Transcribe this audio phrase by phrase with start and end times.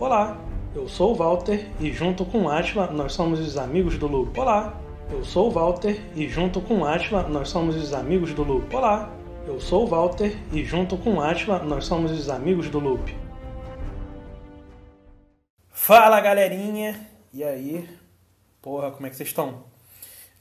[0.00, 0.42] Olá,
[0.74, 4.40] eu sou o Walter e junto com Atila nós somos os amigos do Loop.
[4.40, 4.80] Olá,
[5.10, 8.74] eu sou o Walter e junto com Atila nós somos os amigos do Loop.
[8.74, 9.14] Olá,
[9.46, 13.14] eu sou o Walter e junto com Atila nós somos os amigos do Loop.
[15.68, 16.98] Fala galerinha,
[17.30, 17.86] e aí?
[18.62, 19.64] Porra, como é que vocês estão?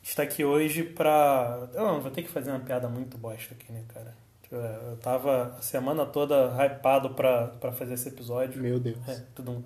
[0.02, 1.68] Está aqui hoje pra.
[1.74, 4.16] Eu não, vou ter que fazer uma piada muito bosta aqui, né, cara?
[4.52, 8.62] Eu tava a semana toda hypado pra, pra fazer esse episódio.
[8.62, 8.98] Meu Deus.
[9.08, 9.64] É, tudo um.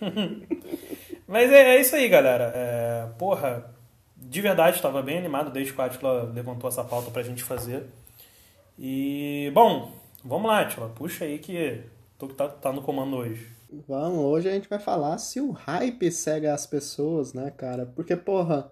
[1.28, 2.50] Mas é, é, isso aí, galera.
[2.54, 3.70] É, porra,
[4.16, 7.86] de verdade, estava bem animado desde que o Atila levantou essa pauta pra gente fazer.
[8.78, 9.92] E, bom,
[10.24, 10.88] vamos lá, Atila.
[10.88, 11.82] Puxa aí que
[12.18, 13.50] tu tá, tá no comando hoje.
[13.86, 17.84] Vamos, hoje a gente vai falar se o hype cega as pessoas, né, cara?
[17.84, 18.70] Porque, porra,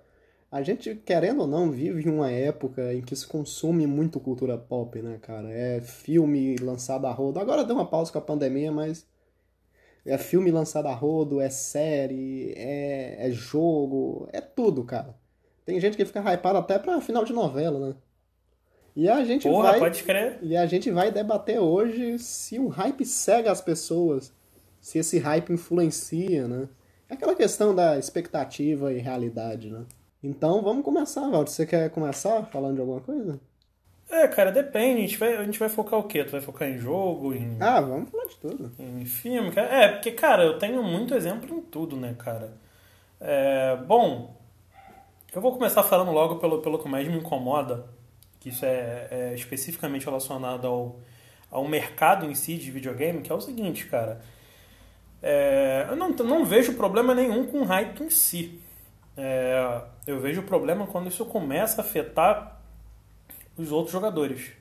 [0.50, 5.00] a gente, querendo ou não, vive uma época em que se consome muito cultura pop,
[5.00, 5.50] né, cara?
[5.50, 7.38] É filme lançado a rodo.
[7.38, 9.06] Agora deu uma pausa com a pandemia, mas
[10.04, 15.14] é filme lançado a rodo, é série, é, é jogo, é tudo, cara.
[15.64, 17.94] Tem gente que fica hypado até pra final de novela, né?
[18.96, 20.38] E a gente Porra, vai pode crer.
[20.42, 24.32] E a gente vai debater hoje se o hype cega as pessoas
[24.80, 26.68] se esse hype influencia, né?
[27.08, 29.84] É aquela questão da expectativa e realidade, né?
[30.22, 31.48] Então vamos começar, Valdo.
[31.50, 33.40] Você quer começar falando de alguma coisa?
[34.10, 34.98] É, cara, depende.
[34.98, 36.24] A gente vai, a gente vai focar o quê?
[36.24, 37.56] Tu vai focar em jogo, em.
[37.60, 38.72] Ah, vamos falar de tudo.
[38.78, 39.68] Em filme, cara?
[39.68, 42.52] É, porque, cara, eu tenho muito exemplo em tudo, né, cara?
[43.20, 44.34] É, bom,
[45.32, 47.86] eu vou começar falando logo pelo, pelo que mais me incomoda,
[48.40, 50.98] que isso é, é especificamente relacionado ao,
[51.50, 54.20] ao mercado em si de videogame, que é o seguinte, cara.
[55.22, 58.60] É, eu não, não vejo problema nenhum com o hype em si.
[59.16, 62.60] É, eu vejo problema quando isso começa a afetar
[63.56, 64.52] os outros jogadores.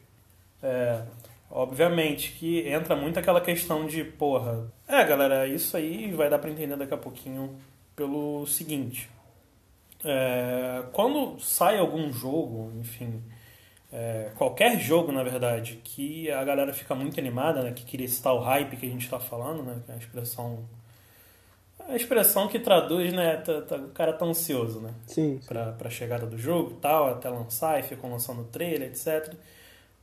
[0.62, 1.02] É,
[1.50, 6.50] obviamente que entra muito aquela questão de, porra, é galera, isso aí vai dar pra
[6.50, 7.58] entender daqui a pouquinho
[7.96, 9.10] pelo seguinte.
[10.04, 13.22] É, quando sai algum jogo, enfim,
[13.92, 18.34] é, qualquer jogo, na verdade, que a galera fica muito animada, né, que queria citar
[18.34, 20.60] o hype que a gente está falando, né, que é a expressão
[21.90, 25.48] a expressão que traduz, né, tá, tá, o cara tá ansioso, né, sim, sim.
[25.48, 29.34] Pra, pra chegada do jogo tal, até lançar e ficam lançando trailer, etc.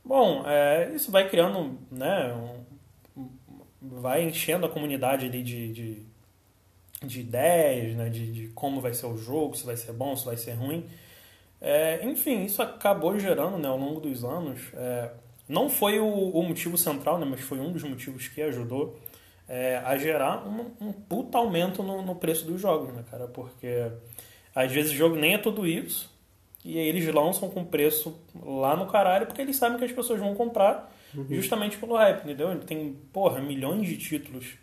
[0.03, 3.29] Bom, é, isso vai criando, né, um,
[3.81, 6.05] vai enchendo a comunidade ali de, de,
[7.03, 10.25] de ideias, né, de, de como vai ser o jogo, se vai ser bom, se
[10.25, 10.85] vai ser ruim.
[11.59, 14.61] É, enfim, isso acabou gerando né, ao longo dos anos.
[14.73, 15.11] É,
[15.47, 18.97] não foi o, o, motivo central, né, mas foi um dos motivos que ajudou
[19.47, 23.27] é, a gerar um, um puta aumento no, no, preço dos jogos, né, cara?
[23.27, 23.91] Porque
[24.53, 26.15] às vezes o jogo nem é tudo isso.
[26.65, 30.19] E aí eles lançam com preço lá no caralho, porque eles sabem que as pessoas
[30.19, 31.25] vão comprar uhum.
[31.29, 32.59] justamente pelo hype, entendeu?
[32.59, 34.57] Tem, porra, milhões de títulos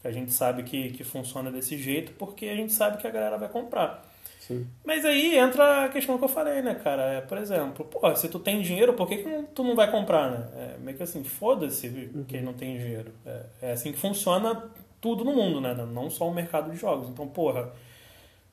[0.00, 3.10] que a gente sabe que, que funciona desse jeito, porque a gente sabe que a
[3.10, 4.04] galera vai comprar.
[4.46, 4.66] Sim.
[4.84, 7.02] Mas aí entra a questão que eu falei, né, cara?
[7.14, 10.30] É, por exemplo, pô, se tu tem dinheiro, por que, que tu não vai comprar,
[10.30, 10.48] né?
[10.56, 12.24] É meio que assim, foda-se uhum.
[12.28, 13.10] quem não tem dinheiro.
[13.24, 15.74] É, é, assim que funciona tudo no mundo, né?
[15.74, 17.08] Não só o mercado de jogos.
[17.08, 17.72] Então, porra,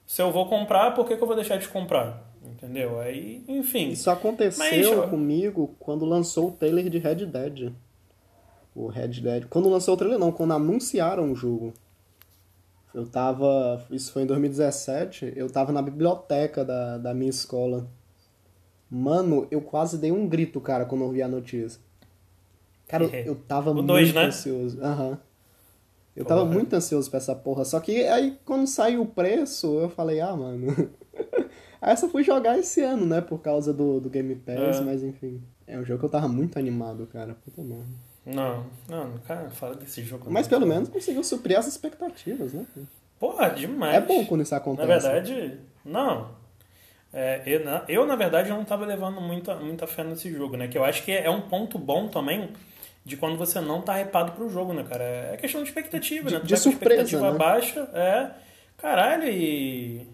[0.08, 2.26] se eu vou comprar, por que, que eu vou deixar de comprar?
[2.42, 3.00] Entendeu?
[3.02, 3.90] Aí, enfim.
[3.90, 7.74] Isso aconteceu Mas, comigo quando lançou o trailer de Red Dead.
[8.74, 9.46] O Red Dead.
[9.50, 11.74] Quando lançou o trailer, não, quando anunciaram o jogo.
[12.94, 13.86] Eu tava.
[13.90, 15.34] Isso foi em 2017.
[15.36, 17.88] Eu tava na biblioteca da, da minha escola.
[18.90, 21.80] Mano, eu quase dei um grito, cara, quando eu vi a notícia.
[22.88, 24.26] Cara, eu tava muito dois, né?
[24.26, 24.82] ansioso.
[24.82, 25.10] Aham.
[25.10, 25.18] Uhum.
[26.14, 26.40] Eu porra.
[26.40, 27.64] tava muito ansioso pra essa porra.
[27.64, 30.68] Só que aí, quando saiu o preço, eu falei, ah, mano.
[31.82, 33.22] aí eu só fui jogar esse ano, né?
[33.22, 34.82] Por causa do, do Game Pass, é.
[34.82, 35.42] mas enfim.
[35.66, 37.34] É um jogo que eu tava muito animado, cara.
[37.34, 38.11] Puta merda.
[38.26, 40.30] Não, não, cara, fala desse jogo.
[40.30, 42.66] Mas pelo menos conseguiu suprir as expectativas, né?
[43.20, 43.96] Porra, demais.
[43.96, 44.88] É bom quando isso acontece.
[44.88, 46.30] Na verdade, não.
[47.14, 50.68] É, eu, eu, na verdade, não estava levando muita, muita fé nesse jogo, né?
[50.68, 52.50] Que eu acho que é um ponto bom também
[53.04, 55.04] de quando você não tá hypado pro jogo, né, cara?
[55.04, 56.40] É questão de expectativa, de, né?
[56.40, 57.38] Tu de surpresa, expectativa né?
[57.38, 58.32] baixa, é.
[58.78, 60.08] Caralho, e.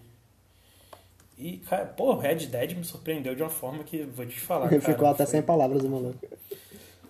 [1.38, 4.68] E, cara, pô, Red Dead me surpreendeu de uma forma que vou te falar.
[4.70, 5.26] Cara, Ficou até foi...
[5.26, 6.18] sem palavras, maluco.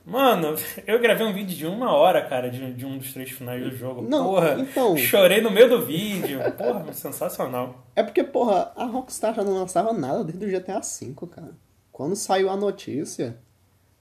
[0.09, 0.57] Mano,
[0.87, 3.71] eu gravei um vídeo de uma hora, cara, de, de um dos três finais do
[3.77, 4.01] jogo.
[4.01, 4.97] Não, porra, então...
[4.97, 6.41] chorei no meio do vídeo.
[6.57, 7.85] Porra, sensacional.
[7.95, 11.53] É porque, porra, a Rockstar já não lançava nada desde o GTA V, cara.
[11.93, 13.37] Quando saiu a notícia,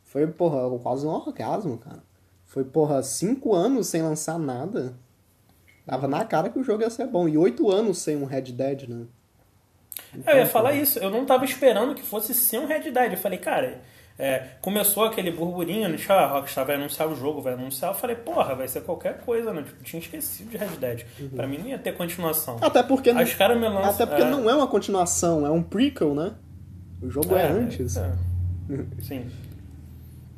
[0.06, 2.02] foi, porra, quase um orgasmo, cara.
[2.46, 4.94] Foi, porra, cinco anos sem lançar nada.
[5.86, 7.28] Tava na cara que o jogo ia ser bom.
[7.28, 9.06] E oito anos sem um Red Dead, né?
[10.14, 11.00] Então, eu ia falar isso.
[11.00, 13.12] Eu não tava esperando que fosse ser um Red Dead.
[13.12, 13.82] Eu falei, cara
[14.20, 15.98] É, começou aquele burburinho, né?
[16.10, 17.92] Ah, a Rockstar vai anunciar o jogo, vai anunciar.
[17.92, 19.62] Eu falei, porra, vai ser qualquer coisa, né?
[19.62, 21.06] Tipo, tinha esquecido de Red Dead.
[21.20, 21.30] Uhum.
[21.30, 22.58] Pra mim não ia ter continuação.
[22.60, 24.30] Até porque, não, lançam, até porque é...
[24.30, 26.34] não é uma continuação, é um prequel, né?
[27.00, 27.96] O jogo é, é antes.
[27.96, 28.12] É.
[29.04, 29.30] Sim.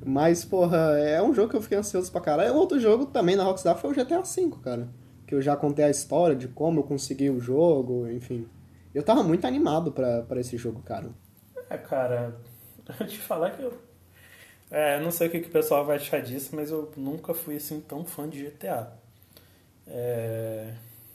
[0.05, 2.53] Mas, porra, é um jogo que eu fiquei ansioso pra caralho.
[2.55, 4.89] Outro jogo também na Rockstar foi o GTA V, cara.
[5.25, 8.45] Que eu já contei a história de como eu consegui o jogo, enfim.
[8.93, 11.09] Eu tava muito animado pra, pra esse jogo, cara.
[11.69, 12.35] É, cara,
[12.99, 13.77] eu te falar que eu.
[14.71, 17.55] É, não sei o que, que o pessoal vai achar disso, mas eu nunca fui
[17.55, 18.93] assim tão fã de GTA.
[19.87, 20.73] É,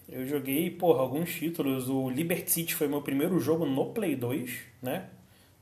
[0.08, 1.88] eu joguei, porra, alguns títulos.
[1.88, 5.08] O Liberty City foi meu primeiro jogo no Play 2, né?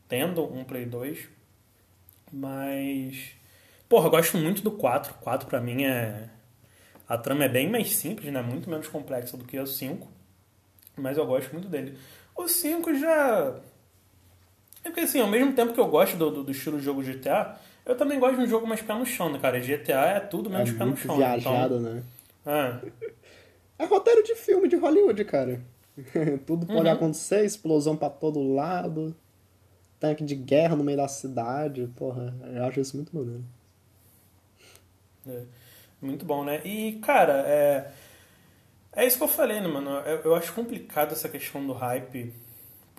[0.09, 1.29] Tendo um Play 2.
[2.33, 3.33] Mas.
[3.89, 5.13] Porra, eu gosto muito do 4.
[5.13, 6.31] O 4 pra mim é.
[7.09, 8.41] A trama é bem mais simples, né?
[8.41, 10.09] Muito menos complexa do que o 5.
[10.97, 11.99] Mas eu gosto muito dele.
[12.35, 13.61] O 5 já.
[14.85, 17.03] É porque assim, ao mesmo tempo que eu gosto do, do, do estilo de jogo
[17.03, 17.57] GTA,
[17.87, 19.61] eu também gosto de um jogo mais pé no chão, né, cara?
[19.61, 21.17] GTA é tudo menos é pé no chão.
[21.17, 21.95] Viajado, então...
[21.95, 22.03] né?
[23.79, 23.83] É.
[23.85, 25.61] é roteiro de filme de Hollywood, cara.
[26.47, 26.93] tudo pode uhum.
[26.93, 29.15] acontecer, explosão para todo lado
[30.03, 31.89] tanque de guerra no meio da cidade.
[31.95, 33.45] Porra, eu acho isso muito maneiro.
[35.25, 35.43] É,
[36.01, 36.61] muito bom, né?
[36.65, 37.93] E, cara, é,
[38.93, 39.91] é isso que eu falei, né, mano?
[40.01, 42.35] Eu, eu acho complicado essa questão do hype.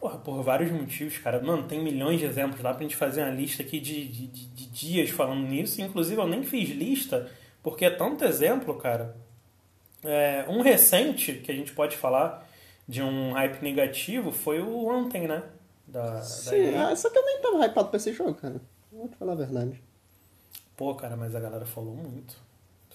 [0.03, 1.41] Porra, por vários motivos, cara.
[1.41, 2.61] Mano, tem milhões de exemplos.
[2.61, 5.81] Dá pra gente fazer uma lista aqui de, de, de dias falando nisso.
[5.81, 7.31] Inclusive, eu nem fiz lista,
[7.63, 9.15] porque é tanto exemplo, cara.
[10.03, 12.45] É, um recente que a gente pode falar
[12.85, 15.41] de um hype negativo foi o Anthem, né?
[15.87, 18.59] Da, Sim, da ah, só que eu nem tava hypado pra esse jogo, cara.
[18.91, 19.81] Vou te falar a verdade.
[20.75, 22.35] Pô, cara, mas a galera falou muito.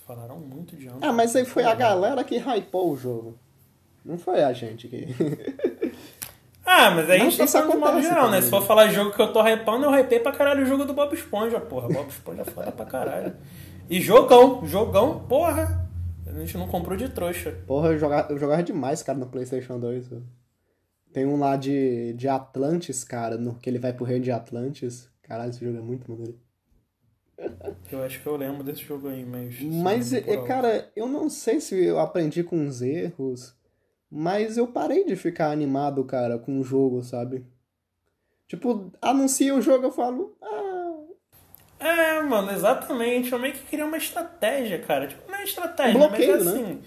[0.07, 1.09] Falaram muito de Anthem.
[1.09, 3.39] Ah, mas aí foi a galera que hypou o jogo.
[4.05, 5.07] Não foi a gente que.
[6.71, 8.43] Ah, mas aí a gente tá de modo geral, né?
[8.43, 10.93] Se for falar jogo que eu tô hypando, eu hypei pra caralho o jogo do
[10.93, 11.89] Bob Esponja, porra.
[11.89, 13.35] Bob Esponja é foda pra caralho.
[13.89, 15.89] E jogão, jogão, porra.
[16.27, 17.53] A gente não comprou de trouxa.
[17.67, 20.11] Porra, eu jogava, eu jogava demais, cara, no PlayStation 2.
[21.11, 25.11] Tem um lá de, de Atlantis, cara, no, que ele vai pro reino de Atlantis.
[25.23, 26.39] Caralho, esse jogo é muito maneiro.
[27.91, 29.59] Eu acho que eu lembro desse jogo aí, mas.
[29.63, 33.55] Mas, é, cara, eu não sei se eu aprendi com os erros,
[34.11, 37.47] mas eu parei de ficar animado, cara, com o jogo, sabe?
[38.47, 40.37] Tipo, anuncia o jogo, eu falo.
[40.43, 40.79] Ah.
[41.79, 43.33] É, mano, exatamente.
[43.33, 45.07] Eu meio que queria uma estratégia, cara.
[45.07, 46.63] Tipo, não é estratégia, um bloqueio, mas é assim.
[46.63, 46.79] Né?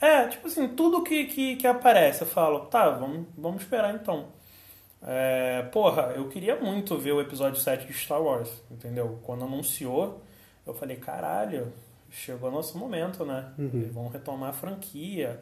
[0.00, 4.26] É, tipo assim, tudo que, que, que aparece, eu falo, tá, vamos, vamos esperar então.
[5.00, 9.20] É, porra, eu queria muito ver o episódio 7 de Star Wars, entendeu?
[9.22, 10.20] Quando anunciou,
[10.66, 11.72] eu falei, caralho,
[12.10, 13.52] chegou nosso momento, né?
[13.56, 13.90] Uhum.
[13.92, 15.40] Vão retomar a franquia,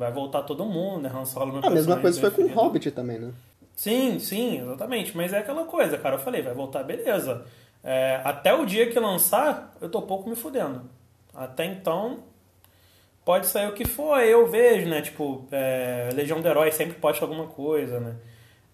[0.00, 1.12] vai voltar todo mundo, né?
[1.14, 3.32] Han Solo meu A mesma coisa foi com o Hobbit também, né?
[3.76, 5.14] Sim, sim, exatamente.
[5.14, 6.14] Mas é aquela coisa, cara.
[6.14, 7.44] Eu falei, vai voltar, beleza.
[7.84, 10.82] É, até o dia que lançar, eu tô pouco me fudendo.
[11.34, 12.20] Até então,
[13.24, 15.02] pode sair o que for, eu vejo, né?
[15.02, 18.16] Tipo, é, Legião do Herói sempre posta alguma coisa, né?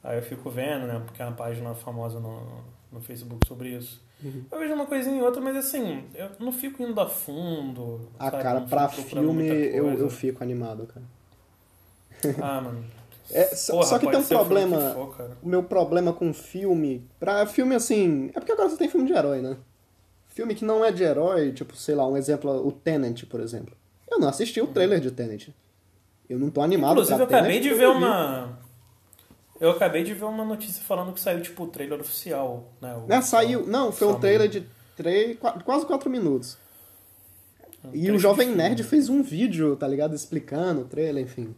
[0.02, 1.02] Aí eu fico vendo, né?
[1.04, 4.00] Porque é uma página famosa no, no Facebook sobre isso.
[4.22, 4.44] Uhum.
[4.50, 8.08] Eu vejo uma coisinha e outra, mas assim, eu não fico indo a fundo.
[8.16, 8.42] Ah, sabe?
[8.42, 11.15] cara, pra filme eu, eu fico animado, cara.
[12.40, 12.84] Ah, mano.
[13.30, 14.92] É, Porra, só que tem um problema.
[14.92, 17.04] For, o meu problema com filme.
[17.18, 18.30] Pra filme assim.
[18.34, 19.56] É porque agora você tem filme de herói, né?
[20.28, 23.74] Filme que não é de herói, tipo, sei lá, um exemplo, o Tenant, por exemplo.
[24.10, 25.54] Eu não assisti o trailer de Tenet.
[26.28, 28.58] Eu não tô animado Inclusive, eu acabei de ver uma...
[29.58, 32.94] Eu acabei de ver uma notícia falando que saiu, tipo, o trailer oficial, né?
[32.94, 33.66] O, é, saiu...
[33.66, 36.58] Não, foi um trailer de três, quase 4 minutos.
[37.82, 40.14] Um e o Jovem Nerd fez um vídeo, tá ligado?
[40.14, 41.54] Explicando o trailer, enfim.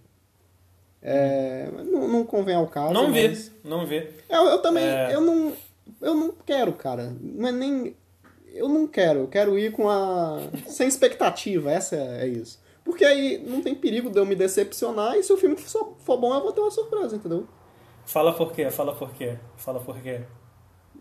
[1.02, 2.92] É, não, não convém ao caso.
[2.92, 3.48] Não mas...
[3.48, 4.08] vi, não vi.
[4.28, 5.14] Eu, eu também, é...
[5.14, 5.52] eu não,
[6.00, 7.14] eu não quero, cara.
[7.20, 7.96] Não é nem,
[8.52, 9.20] eu não quero.
[9.20, 10.40] Eu quero ir com a.
[10.66, 12.60] sem expectativa, essa é, é isso.
[12.84, 16.16] Porque aí não tem perigo de eu me decepcionar e se o filme for, for
[16.16, 17.46] bom, eu vou ter uma surpresa, entendeu?
[18.06, 20.22] Fala por quê, fala por quê, fala por quê.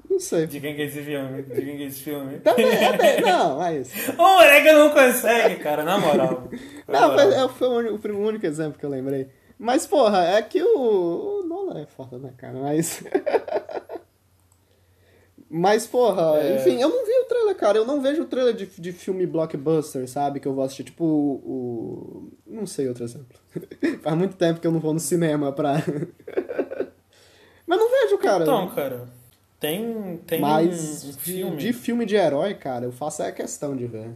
[0.09, 0.47] Não sei.
[0.47, 1.43] De quem que é esse filme?
[1.43, 2.39] De quem que é esse filme?
[2.39, 3.91] Também, é, não, mas...
[4.09, 6.49] o moleque não consegue, cara, na moral.
[6.87, 7.49] Na não, moral.
[7.49, 9.27] Foi, foi o, único, o único exemplo que eu lembrei.
[9.57, 11.39] Mas, porra, é que o...
[11.39, 12.59] O Nolan é foda, né, cara?
[12.59, 13.03] Mas...
[15.49, 16.57] Mas, porra, é...
[16.57, 17.77] enfim, eu não vi o trailer, cara.
[17.77, 20.39] Eu não vejo o trailer de, de filme blockbuster, sabe?
[20.39, 21.41] Que eu vou assistir, tipo, o.
[21.45, 22.31] o...
[22.45, 23.37] Não sei outro exemplo.
[24.03, 25.75] Faz muito tempo que eu não vou no cinema pra.
[27.65, 28.43] Mas não vejo, cara.
[28.43, 29.07] Então, cara.
[29.59, 30.17] Tem.
[30.27, 31.57] tem Mas um, filme.
[31.57, 34.11] De, de, filme de herói, cara, eu faço a questão de ver.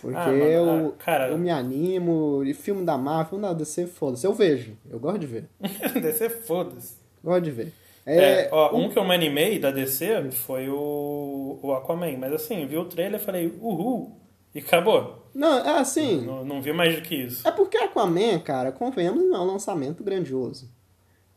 [0.00, 1.28] Porque ah, eu, ah, cara...
[1.28, 2.42] eu me animo.
[2.44, 4.26] E filme da Marvel, filme da DC, foda-se.
[4.26, 4.76] Eu vejo.
[4.88, 5.48] Eu gosto de ver.
[6.00, 6.96] DC, foda-se.
[7.22, 7.72] Gosto de ver.
[8.06, 8.84] É, é ó, um...
[8.84, 12.16] um que eu me animei da DC foi o, o Aquaman.
[12.16, 14.16] Mas assim, vi o trailer e falei, uhul,
[14.54, 15.28] e acabou.
[15.34, 16.24] Não, é assim.
[16.24, 17.46] Não, não vi mais do que isso.
[17.46, 20.70] É porque Aquaman, cara, convenhamos, não é um lançamento grandioso.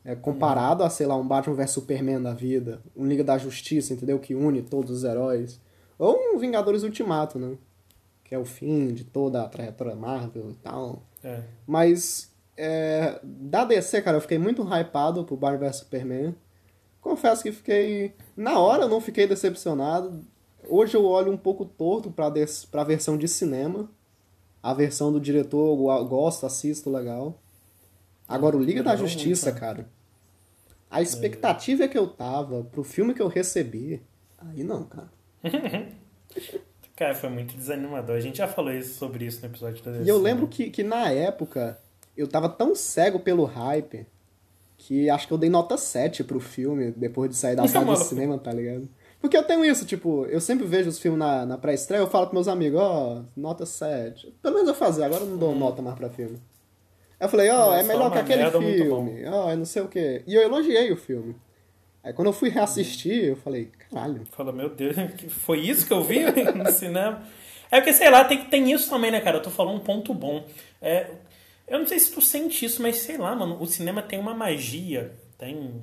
[0.04, 3.92] É, comparado a, sei lá, um Batman vs Superman da vida, um Liga da Justiça,
[3.92, 4.18] entendeu?
[4.18, 5.60] Que une todos os heróis.
[5.98, 7.56] Ou um Vingadores Ultimato, né?
[8.32, 11.02] Que é o fim de toda a trajetória Marvel e tal.
[11.22, 11.42] É.
[11.66, 16.34] Mas, é, da DC, cara, eu fiquei muito hypado pro Batman vs Superman.
[17.02, 18.14] Confesso que fiquei.
[18.34, 20.24] Na hora eu não fiquei decepcionado.
[20.66, 22.64] Hoje eu olho um pouco torto pra, des...
[22.64, 23.86] pra versão de cinema.
[24.62, 27.38] A versão do diretor eu gosto, assisto, legal.
[28.26, 29.86] Agora, o Liga da Justiça, muito, cara.
[30.90, 31.88] A expectativa é.
[31.88, 34.00] que eu tava pro filme que eu recebi.
[34.38, 35.12] Aí não, cara.
[36.96, 38.16] cara, foi muito desanimador.
[38.16, 40.04] A gente já falou isso, sobre isso no episódio da DC.
[40.04, 41.78] E eu lembro que, que na época
[42.16, 44.06] eu tava tão cego pelo hype
[44.76, 48.04] que acho que eu dei nota 7 pro filme depois de sair da sala de
[48.04, 48.88] cinema, tá ligado?
[49.20, 52.26] Porque eu tenho isso, tipo, eu sempre vejo os filmes na, na pré-estreia, eu falo
[52.26, 54.34] pros meus amigos, ó, oh, nota 7.
[54.42, 55.58] Pelo menos eu fazer, agora eu não dou hum.
[55.58, 56.40] nota mais pra filme.
[57.20, 59.86] Eu falei, ó, oh, é melhor que aquele filme, ó, oh, é não sei o
[59.86, 60.24] quê.
[60.26, 61.36] E eu elogiei o filme.
[62.04, 64.26] Aí quando eu fui reassistir, eu falei, caralho.
[64.32, 64.96] Fala, meu Deus,
[65.44, 66.20] foi isso que eu vi
[66.54, 67.22] no cinema?
[67.70, 69.38] É porque, sei lá, tem, tem isso também, né, cara?
[69.38, 70.44] Eu tô falando um ponto bom.
[70.80, 71.10] É,
[71.66, 74.34] eu não sei se tu sente isso, mas sei lá, mano, o cinema tem uma
[74.34, 75.82] magia, tem.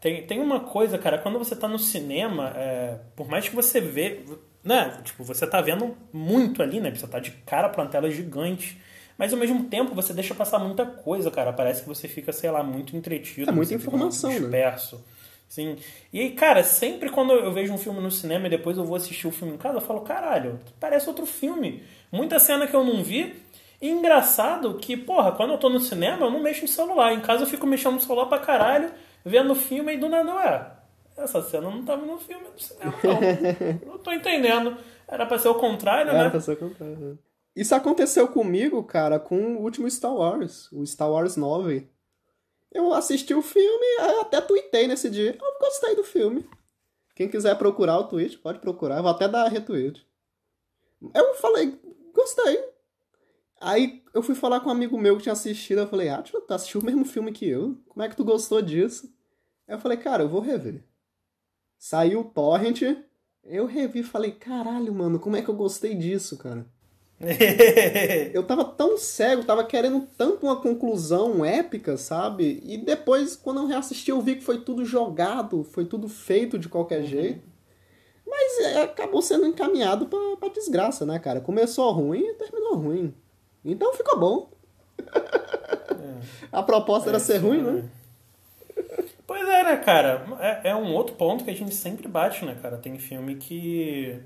[0.00, 3.80] Tem, tem uma coisa, cara, quando você tá no cinema, é, por mais que você
[3.80, 4.20] vê.
[4.62, 6.94] Né, tipo, você tá vendo muito ali, né?
[6.94, 8.78] Você tá de cara pra uma tela gigante.
[9.16, 11.52] Mas ao mesmo tempo você deixa passar muita coisa, cara.
[11.52, 13.50] Parece que você fica, sei lá, muito entretido.
[13.50, 14.50] É muita informação, muito né?
[14.50, 14.96] disperso.
[14.96, 15.02] Né?
[15.48, 15.76] Sim.
[16.12, 18.96] E aí, cara, sempre quando eu vejo um filme no cinema e depois eu vou
[18.96, 21.82] assistir o filme em casa, eu falo, caralho, parece outro filme.
[22.10, 23.40] Muita cena que eu não vi.
[23.80, 27.12] E engraçado que, porra, quando eu tô no cinema, eu não mexo no celular.
[27.12, 28.90] Em casa eu fico mexendo no celular pra caralho,
[29.24, 30.70] vendo o filme e do nada, ué,
[31.16, 33.92] essa cena não tava no filme do cinema, não.
[33.92, 34.76] não tô entendendo.
[35.06, 36.20] Era pra ser o contrário, Era né?
[36.20, 37.18] Era pra ser o contrário.
[37.54, 41.88] Isso aconteceu comigo, cara, com o último Star Wars, o Star Wars 9.
[42.72, 43.86] Eu assisti o filme,
[44.20, 45.38] até tuitei nesse dia.
[45.40, 46.44] Eu gostei do filme.
[47.14, 48.96] Quem quiser procurar o tweet, pode procurar.
[48.96, 50.04] Eu vou até dar retweet.
[51.14, 51.78] Eu falei,
[52.12, 52.64] gostei.
[53.60, 55.78] Aí eu fui falar com um amigo meu que tinha assistido.
[55.82, 57.78] Eu falei, ah, tu assistiu o mesmo filme que eu?
[57.88, 59.06] Como é que tu gostou disso?
[59.68, 60.82] Aí eu falei, cara, eu vou rever.
[61.78, 62.82] Saiu o Torrent.
[63.44, 66.66] Eu revi e falei, caralho, mano, como é que eu gostei disso, cara?
[68.34, 72.60] eu tava tão cego, tava querendo tanto uma conclusão épica, sabe?
[72.64, 76.68] E depois, quando eu reassisti, eu vi que foi tudo jogado, foi tudo feito de
[76.68, 77.06] qualquer uhum.
[77.06, 77.54] jeito.
[78.26, 81.40] Mas é, acabou sendo encaminhado pra, pra desgraça, né, cara?
[81.40, 83.14] Começou ruim e terminou ruim.
[83.64, 84.50] Então ficou bom.
[84.98, 86.20] É.
[86.50, 87.84] A proposta é, era ser ruim, né?
[89.26, 90.26] Pois é, né, cara?
[90.40, 92.76] É, é um outro ponto que a gente sempre bate, né, cara?
[92.76, 94.20] Tem filme que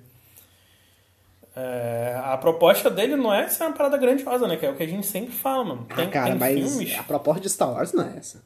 [1.57, 4.57] é, a proposta dele não é ser uma parada grandiosa, né?
[4.57, 5.87] Que é o que a gente sempre fala, mano.
[5.95, 6.99] Tem, ah, cara, tem mas filmes...
[6.99, 8.43] a proposta de Star Wars não é essa.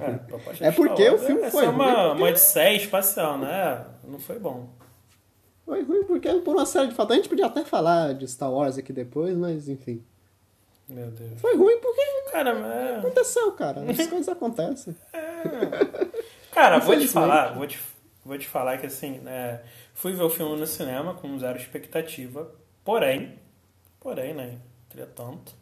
[0.00, 1.74] É, é porque o filme é, foi ruim.
[1.74, 2.22] uma, porque...
[2.22, 3.84] uma odisseia espacial, né?
[4.04, 4.68] Não foi bom.
[5.64, 7.20] Foi ruim porque por uma série de fatores.
[7.20, 10.02] A gente podia até falar de Star Wars aqui depois, mas enfim.
[10.88, 11.40] Meu Deus.
[11.40, 12.02] Foi ruim porque.
[12.30, 12.98] Cara, é...
[12.98, 13.82] Aconteceu, cara.
[13.82, 14.96] As coisas acontecem.
[15.12, 15.22] É.
[16.52, 17.78] Cara, vou te falar, vou te,
[18.24, 19.60] vou te falar que assim, né?
[19.94, 22.50] Fui ver o filme no cinema com zero expectativa,
[22.84, 23.38] porém,
[24.00, 24.58] porém, né,
[24.90, 25.54] entretanto,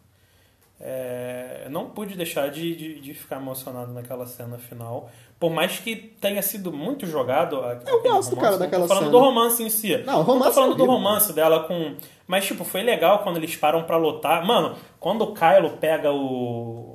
[0.80, 5.10] é, não pude deixar de, de, de, ficar emocionado naquela cena final.
[5.38, 7.56] Por mais que tenha sido muito jogado.
[7.86, 9.00] Eu gosto, romance, cara, daquela cena.
[9.00, 9.96] falando do romance em si.
[9.98, 10.38] Não, romance.
[10.38, 11.96] Não tô falando é do romance dela com.
[12.26, 14.44] Mas, tipo, foi legal quando eles param para lutar.
[14.44, 16.89] Mano, quando o Kylo pega o.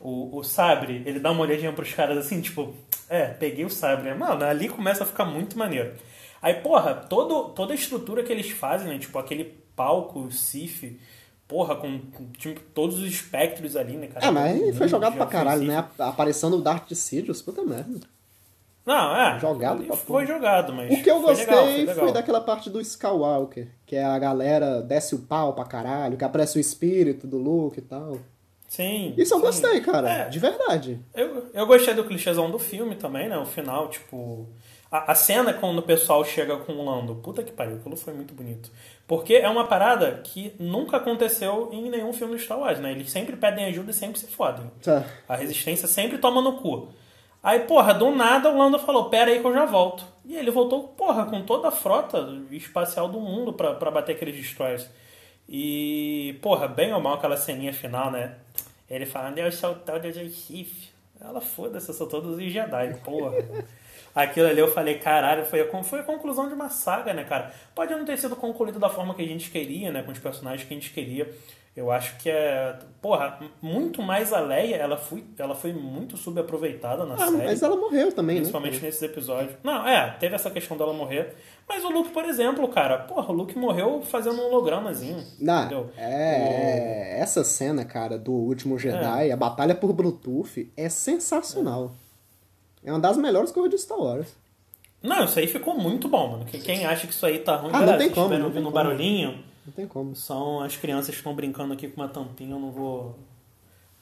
[0.00, 2.74] O, o sabre, ele dá uma olhadinha pros caras assim, tipo,
[3.08, 4.12] é, peguei o sabre.
[4.14, 5.94] Mano, ali começa a ficar muito maneiro.
[6.40, 8.98] Aí, porra, todo, toda a estrutura que eles fazem, né?
[8.98, 9.44] Tipo, aquele
[9.76, 10.98] palco, o Sif,
[11.46, 14.26] porra, com, com tipo, todos os espectros ali, né, cara?
[14.26, 15.86] É, mas foi jogado pra caralho, né?
[15.98, 18.00] A aparição do Darth Sidious, puta merda.
[18.86, 19.38] Não, é.
[19.38, 20.90] Jogado pra Foi jogado, mas.
[20.90, 21.94] O que eu gostei foi, legal, foi, legal.
[21.96, 26.24] foi, daquela parte do Skywalker, que é a galera desce o pau pra caralho, que
[26.24, 28.18] aparece o espírito do Luke e tal.
[28.70, 29.14] Sim.
[29.18, 29.44] Isso eu sim.
[29.44, 30.08] gostei, cara.
[30.08, 30.28] É.
[30.28, 31.00] De verdade.
[31.12, 33.36] Eu, eu gostei do clichêzão do filme também, né?
[33.36, 34.48] O final, tipo.
[34.88, 38.14] A, a cena quando o pessoal chega com o Lando, puta que pariu, aquilo foi
[38.14, 38.70] muito bonito.
[39.08, 42.92] Porque é uma parada que nunca aconteceu em nenhum filme de Star Wars, né?
[42.92, 44.70] Eles sempre pedem ajuda e sempre se fodem.
[44.80, 45.04] Tá.
[45.28, 46.90] A resistência sempre toma no cu.
[47.42, 50.04] Aí, porra, do nada o Lando falou, pera aí que eu já volto.
[50.24, 54.88] E ele voltou, porra, com toda a frota espacial do mundo para bater aqueles destroyers.
[55.52, 58.36] E, porra, bem ou mal aquela ceninha final, né?
[58.88, 60.90] Ele falando, eu sou todo de Sith.
[61.20, 63.36] Ela foda-se, eu sou todos os Jedi, porra.
[64.14, 67.52] Aquilo ali eu falei, caralho, foi a, foi a conclusão de uma saga, né, cara?
[67.74, 70.02] Pode não ter sido concluído da forma que a gente queria, né?
[70.02, 71.32] Com os personagens que a gente queria.
[71.80, 72.76] Eu acho que é.
[73.00, 77.46] Porra, muito mais a Leia, ela foi, ela foi muito subaproveitada na ah, série.
[77.46, 78.82] Mas ela morreu também, principalmente né?
[78.82, 79.54] nesses episódios.
[79.64, 81.34] Não, é, teve essa questão dela morrer.
[81.66, 85.24] Mas o Luke, por exemplo, cara, porra, o Luke morreu fazendo um hologramazinho.
[85.40, 85.90] Não, entendeu?
[85.96, 87.22] É, o...
[87.22, 89.32] essa cena, cara, do último Jedi, é.
[89.32, 91.92] a batalha por Bluetooth, é sensacional.
[92.84, 92.90] É.
[92.90, 94.36] é uma das melhores coisas de Star Wars.
[95.02, 96.44] Não, isso aí ficou muito bom, mano.
[96.44, 98.70] Quem acha que isso aí tá ruim, ah, não tem como, não tem como.
[98.70, 99.48] barulhinho.
[99.70, 100.16] Não tem como.
[100.16, 103.16] São as crianças que estão brincando aqui com uma tampinha, eu não vou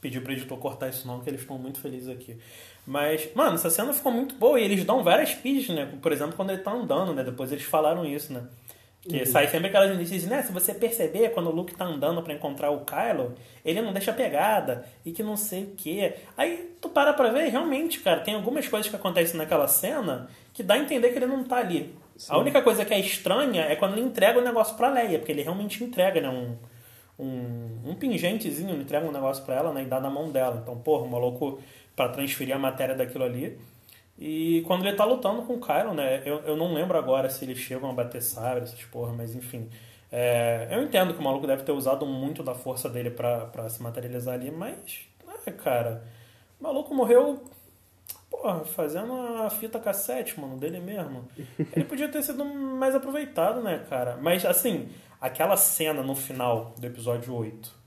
[0.00, 2.38] pedir pro editor cortar isso não, porque eles estão muito felizes aqui.
[2.86, 5.92] Mas, mano, essa cena ficou muito boa e eles dão várias pistas, né?
[6.00, 7.22] Por exemplo, quando ele tá andando, né?
[7.22, 8.44] Depois eles falaram isso, né?
[9.02, 9.26] Que uhum.
[9.26, 10.42] sai sempre aquelas notícias, né?
[10.42, 14.12] Se você perceber, quando o Luke tá andando para encontrar o Kylo, ele não deixa
[14.12, 16.14] pegada e que não sei o que.
[16.34, 20.62] Aí tu para pra ver, realmente, cara, tem algumas coisas que acontecem naquela cena que
[20.62, 21.94] dá a entender que ele não tá ali.
[22.18, 22.32] Sim.
[22.32, 25.32] A única coisa que é estranha é quando ele entrega o negócio pra Leia, porque
[25.32, 26.28] ele realmente entrega, né?
[26.28, 26.56] Um,
[27.18, 30.60] um, um pingentezinho, entrega um negócio pra ela né, e dá na mão dela.
[30.62, 31.60] Então, porra, o maluco
[31.94, 33.58] para transferir a matéria daquilo ali.
[34.18, 36.22] E quando ele tá lutando com o Kylo, né?
[36.24, 39.68] Eu, eu não lembro agora se eles chegam a bater sabre, essas porra, mas enfim.
[40.10, 43.80] É, eu entendo que o maluco deve ter usado muito da força dele para se
[43.82, 45.06] materializar ali, mas,
[45.46, 46.02] é, cara,
[46.58, 47.44] o maluco morreu,
[48.30, 51.28] porra, fazendo a fita cassete, mano, dele mesmo.
[51.74, 54.18] Ele podia ter sido mais aproveitado, né, cara?
[54.20, 54.88] Mas, assim,
[55.20, 57.78] aquela cena no final do episódio 8,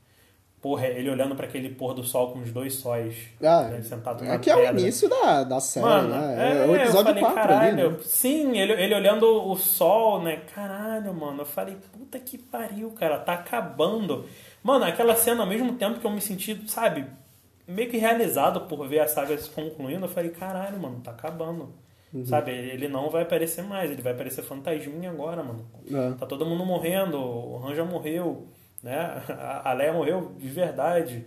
[0.61, 4.23] Porra, ele olhando para aquele pôr do sol com os dois sóis ah, né, sentado
[4.23, 6.35] na É que é o início da, da série, Mano, né?
[6.37, 7.97] É, é o episódio falei, 4 caralho, ali, né?
[8.03, 10.43] Sim, ele, ele olhando o sol, né?
[10.53, 11.41] Caralho, mano.
[11.41, 13.17] Eu falei, puta que pariu, cara.
[13.17, 14.23] Tá acabando.
[14.61, 17.07] Mano, aquela cena, ao mesmo tempo que eu me senti, sabe,
[17.71, 21.73] meio que realizado por ver a saga se concluindo, eu falei, caralho, mano, tá acabando.
[22.13, 22.25] Uhum.
[22.25, 25.65] Sabe, ele não vai aparecer mais, ele vai aparecer fantasminha agora, mano.
[25.89, 26.17] É.
[26.17, 28.47] Tá todo mundo morrendo, o Han já morreu
[28.83, 29.21] né?
[29.63, 31.25] A Leia morreu de verdade.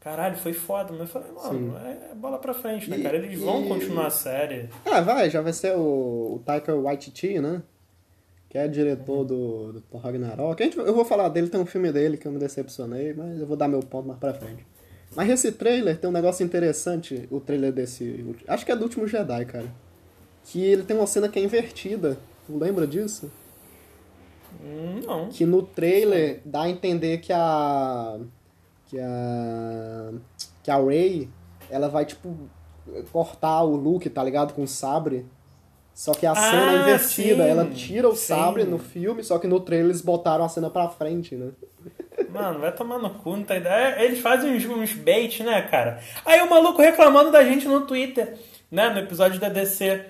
[0.00, 0.92] Caralho, foi foda.
[0.92, 3.16] Mas eu falei, mano, é, é bola pra frente, né, cara?
[3.16, 3.68] Eles vão e...
[3.68, 4.68] continuar a série.
[4.84, 7.62] Ah, vai, já vai ser o, o Taika Waititi, né?
[8.48, 10.60] Que é diretor do, do Thor Ragnarok.
[10.76, 13.56] Eu vou falar dele, tem um filme dele que eu me decepcionei, mas eu vou
[13.56, 14.66] dar meu ponto mais pra frente.
[15.14, 18.24] Mas esse trailer tem um negócio interessante, o trailer desse.
[18.46, 19.66] Acho que é do último Jedi, cara.
[20.44, 22.16] Que ele tem uma cena que é invertida.
[22.48, 23.30] Lembra disso?
[25.06, 25.28] Não.
[25.28, 28.18] Que no trailer dá a entender que a.
[28.86, 30.12] Que a.
[30.62, 31.28] Que a Ray,
[31.68, 32.36] ela vai, tipo,
[33.12, 34.54] cortar o Luke, tá ligado?
[34.54, 35.26] Com o sabre.
[35.94, 37.44] Só que a ah, cena é invertida.
[37.44, 38.28] Sim, ela tira o sim.
[38.28, 41.50] sabre no filme, só que no trailer eles botaram a cena pra frente, né?
[42.32, 44.02] Mano, vai tomar no cu, não tá ideia.
[44.02, 44.94] Eles fazem uns, uns
[45.40, 46.00] né, cara?
[46.24, 48.38] Aí o maluco reclamando da gente no Twitter,
[48.70, 48.88] né?
[48.90, 50.04] No episódio da DC.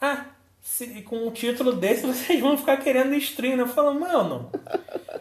[0.00, 0.26] Ah,
[0.60, 3.66] se, com um título desse vocês vão ficar querendo stream, né?
[3.66, 4.50] Falando, mano,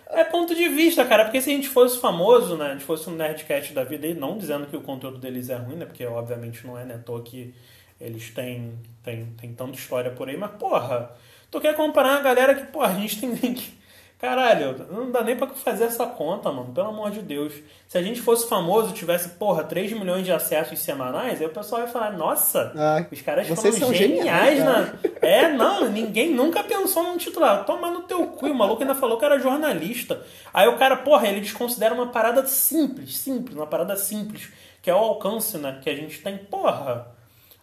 [0.09, 1.25] é ponto de vista, cara.
[1.25, 2.67] Porque se a gente fosse famoso, né?
[2.67, 5.55] A gente fosse um Nerdcast da vida, e não dizendo que o conteúdo deles é
[5.55, 5.85] ruim, né?
[5.85, 6.99] Porque obviamente não é, né?
[7.05, 7.53] Tô que
[7.99, 11.11] eles têm, têm, têm tanta história por aí, mas porra,
[11.49, 13.35] tu quer comparar a galera que, porra, a gente tem
[14.23, 16.71] Caralho, não dá nem pra fazer essa conta, mano.
[16.73, 17.51] Pelo amor de Deus.
[17.89, 21.81] Se a gente fosse famoso tivesse, porra, 3 milhões de acessos semanais, aí o pessoal
[21.81, 24.99] ia falar, nossa, ah, os caras foram geniais, geniais né?
[25.21, 27.65] É, não, ninguém nunca pensou num titular.
[27.65, 30.21] Toma no teu cu, o maluco ainda falou que era jornalista.
[30.53, 34.49] Aí o cara, porra, ele desconsidera uma parada simples, simples, uma parada simples,
[34.81, 35.81] que é o alcance, né?
[35.83, 37.12] Que a gente tem, porra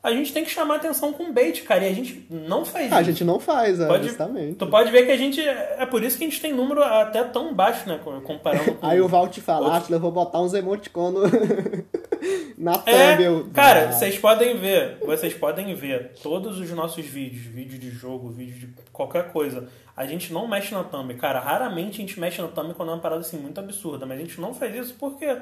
[0.02, 1.84] a gente tem que chamar atenção com bait, cara.
[1.84, 2.94] E a gente não faz isso.
[2.94, 4.54] A gente não faz, é, pode, justamente.
[4.54, 5.40] Tu pode ver que a gente.
[5.40, 8.00] É por isso que a gente tem número até tão baixo, né?
[8.24, 8.86] Comparando com.
[8.86, 11.30] Aí o Val te falar, eu vou botar uns emoticonos
[12.56, 13.50] na é, thumb.
[13.52, 13.92] Cara, ah.
[13.92, 14.96] vocês podem ver.
[15.04, 19.68] Vocês podem ver todos os nossos vídeos, vídeo de jogo, vídeo de qualquer coisa.
[19.94, 21.40] A gente não mexe na thumb, cara.
[21.40, 24.06] Raramente a gente mexe na thumb quando é uma parada assim muito absurda.
[24.06, 25.36] Mas a gente não faz isso porque.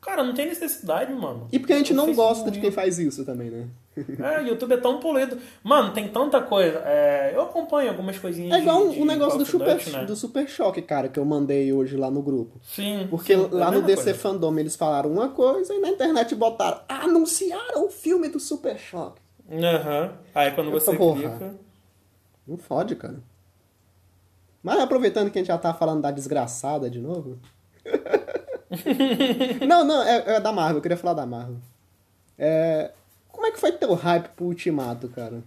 [0.00, 1.46] Cara, não tem necessidade, mano.
[1.52, 3.68] E porque a gente não gosta de quem faz isso também, né?
[4.20, 5.38] É, YouTube é tão polido.
[5.62, 6.82] Mano, tem tanta coisa.
[6.84, 8.58] É, eu acompanho algumas coisinhas.
[8.58, 10.04] É igual o um negócio do Super, né?
[10.04, 12.60] do Super Choque, cara, que eu mandei hoje lá no grupo.
[12.62, 13.06] Sim.
[13.10, 14.18] Porque sim, lá é no DC coisa.
[14.18, 16.80] Fandom eles falaram uma coisa e na internet botaram.
[16.88, 19.20] Anunciaram o filme do Super Choque.
[19.50, 20.02] Aham.
[20.02, 20.10] Uhum.
[20.34, 21.54] Aí quando você tô, clica.
[22.46, 23.20] Não fode, cara.
[24.62, 27.38] Mas aproveitando que a gente já tá falando da desgraçada de novo.
[29.66, 31.56] não, não, é, é, da Marvel, eu queria falar da Marvel.
[32.38, 32.92] É,
[33.32, 35.42] como é que foi teu hype pro Ultimato, cara?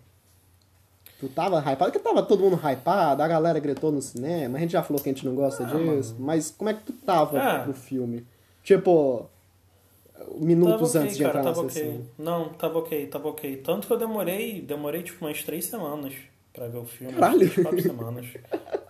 [1.20, 1.92] Tu tava hypado?
[1.92, 5.10] Porque tava todo mundo hypado, a galera gritou no cinema, a gente já falou que
[5.10, 6.16] a gente não gosta ah, disso, mano.
[6.20, 7.60] mas como é que tu tava ah.
[7.64, 8.26] pro filme?
[8.64, 9.30] Tipo,
[10.36, 11.90] minutos tava antes okay, de entrar cara, na tava sessão.
[11.90, 12.06] ok.
[12.18, 13.58] Não, tava ok, tava ok.
[13.58, 16.14] Tanto que eu demorei, demorei tipo umas três semanas
[16.54, 17.14] pra ver o filme.
[17.14, 17.40] Caralho.
[17.40, 18.28] Três, quatro semanas.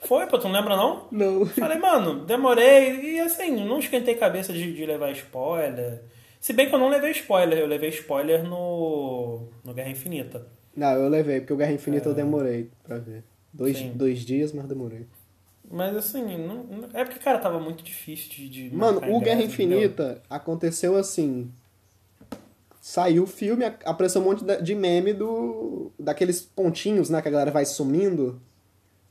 [0.02, 1.08] Foi, pô, tu não lembra não?
[1.12, 1.46] Não.
[1.46, 6.02] Falei, mano, demorei e assim, não esquentei cabeça de, de levar spoiler.
[6.44, 10.46] Se bem que eu não levei spoiler, eu levei spoiler no, no Guerra Infinita.
[10.76, 13.24] Não, eu levei, porque o Guerra Infinita eu demorei pra ver.
[13.54, 13.94] Dois, Sim.
[13.96, 15.08] dois dias, mas demorei.
[15.72, 18.50] Mas assim, não, não- é porque, cara, tava muito difícil de.
[18.50, 19.78] de Mano, o Guerra ingresso, entendeu?
[19.80, 21.50] Infinita aconteceu assim.
[22.82, 25.94] Saiu o filme, apareceu um monte de meme do.
[25.98, 27.22] daqueles pontinhos, né?
[27.22, 28.42] Que a galera vai sumindo,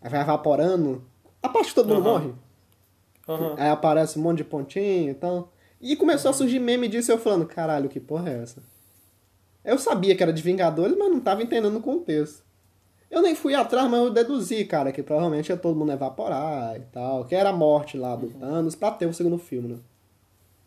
[0.02, 1.02] aí vai evaporando.
[1.42, 2.12] A parte que todo mundo Aham.
[2.12, 2.32] morre.
[3.26, 3.54] Aham.
[3.56, 5.50] Aí aparece um monte de pontinho e tal.
[5.82, 8.62] E começou a surgir meme disso eu falando, caralho, que porra é essa?
[9.64, 12.44] Eu sabia que era de Vingadores, mas não tava entendendo o contexto.
[13.10, 16.80] Eu nem fui atrás, mas eu deduzi, cara, que provavelmente ia todo mundo evaporar e
[16.92, 17.24] tal.
[17.24, 19.78] Que era a morte lá do Thanos pra ter o segundo filme, né?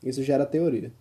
[0.04, 0.91] Isso já era teoria.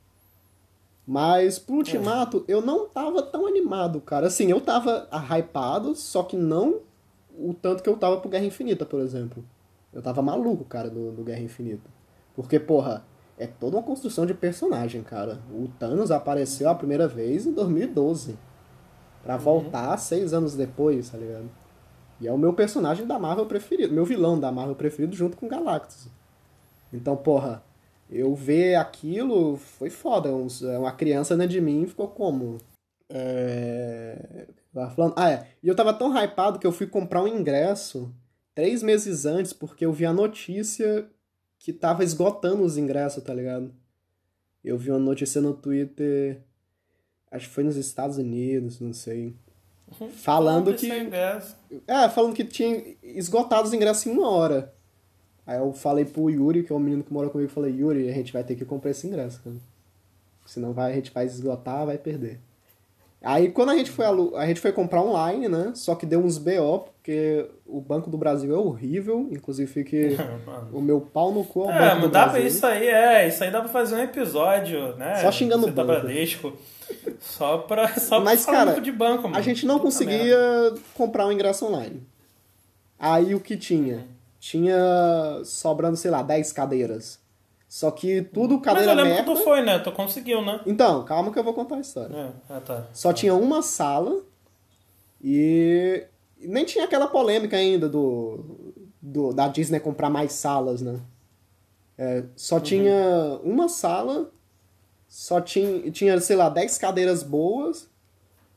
[1.07, 4.29] Mas pro Ultimato, eu não tava tão animado, cara.
[4.29, 5.07] Assim, eu tava
[5.39, 6.81] hypado, só que não
[7.39, 9.45] o tanto que eu tava pro Guerra Infinita, por exemplo.
[9.93, 11.91] Eu tava maluco, cara, do, do Guerra Infinita.
[12.35, 13.05] Porque, porra,
[13.39, 15.41] é toda uma construção de personagem, cara.
[15.53, 18.37] O Thanos apareceu a primeira vez em 2012.
[19.23, 21.51] Pra voltar seis anos depois, tá ligado?
[22.21, 25.49] E é o meu personagem da Marvel preferido, meu vilão da Marvel preferido junto com
[25.49, 26.09] Galactus.
[26.93, 27.63] Então, porra,
[28.11, 30.29] eu ver aquilo foi foda.
[30.33, 32.59] Uns- Uma criança dentro de mim ficou como?
[33.11, 34.47] É...
[34.73, 35.49] tava falando- Ah, é.
[35.63, 38.15] E eu tava tão hypado que eu fui comprar um ingresso
[38.55, 41.07] três meses antes porque eu vi a notícia
[41.65, 43.73] que tava esgotando os ingressos, tá ligado?
[44.63, 46.43] Eu vi uma notícia no Twitter,
[47.31, 49.35] acho que foi nos Estados Unidos, não sei.
[50.11, 51.05] Falando Compre seu que.
[51.05, 51.57] ingresso.
[51.87, 54.75] É, falando que tinha esgotado os ingressos em uma hora.
[55.47, 58.13] Aí eu falei pro Yuri, que é o menino que mora comigo, falei, Yuri, a
[58.13, 59.57] gente vai ter que comprar esse ingresso, cara.
[60.45, 62.41] Senão vai, a gente vai esgotar, vai perder.
[63.23, 65.73] Aí quando a gente foi a gente foi comprar online, né?
[65.75, 70.17] Só que deu uns BO, porque o Banco do Brasil é horrível, inclusive fique
[70.73, 72.49] o meu pau no cu ao É, Banco mas do dá pra Brasil.
[72.49, 75.17] isso aí, é, isso aí dá pra fazer um episódio, né?
[75.17, 76.01] Só xingando Você o tá banco.
[76.01, 76.55] Bradesco.
[77.21, 79.37] Só pra, só Mas, pra cara, de banco, mano.
[79.37, 80.81] A gente não Puta conseguia merda.
[80.95, 82.03] comprar um ingresso online.
[82.99, 84.07] Aí o que tinha?
[84.41, 84.75] Tinha
[85.45, 87.21] sobrando, sei lá, 10 cadeiras.
[87.69, 89.79] Só que tudo Mas cadeira eu lembro que tu foi, né?
[89.79, 90.59] Tu conseguiu, né?
[90.65, 92.17] Então, calma que eu vou contar a história.
[92.17, 92.87] É, ah, tá.
[92.95, 94.23] Só tinha uma sala
[95.23, 96.03] e
[96.47, 101.01] nem tinha aquela polêmica ainda do, do da Disney comprar mais salas, né?
[101.97, 104.33] É, só tinha uma sala,
[105.09, 107.89] só tinha, tinha, sei lá, 10 cadeiras boas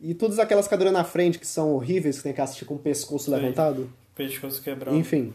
[0.02, 2.80] e todas aquelas cadeiras na frente que são horríveis, que tem que assistir com o
[2.80, 3.36] pescoço Sei.
[3.36, 3.92] levantado.
[4.16, 4.98] Pescoço quebrado.
[4.98, 5.34] Enfim.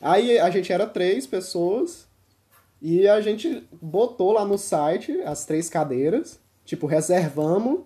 [0.00, 2.06] Aí a gente era três pessoas
[2.80, 7.80] e a gente botou lá no site as três cadeiras, tipo, reservamos,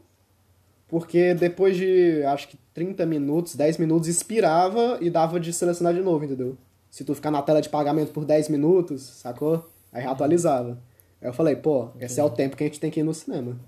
[0.95, 6.01] porque depois de acho que 30 minutos, 10 minutos, expirava e dava de selecionar de
[6.01, 6.57] novo, entendeu?
[6.89, 9.69] Se tu ficar na tela de pagamento por 10 minutos, sacou?
[9.93, 10.79] Aí atualizava.
[11.21, 13.13] Aí eu falei, pô, esse é o tempo que a gente tem que ir no
[13.13, 13.59] cinema.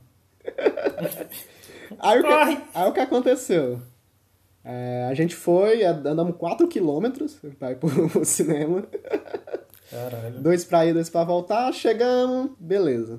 [1.98, 3.80] aí, o que, aí o que aconteceu?
[4.62, 8.84] É, a gente foi, andamos 4 quilômetros pra ir pro cinema.
[9.90, 10.38] Caralho.
[10.38, 11.72] Dois pra ir, dois pra voltar.
[11.72, 13.18] Chegamos, beleza.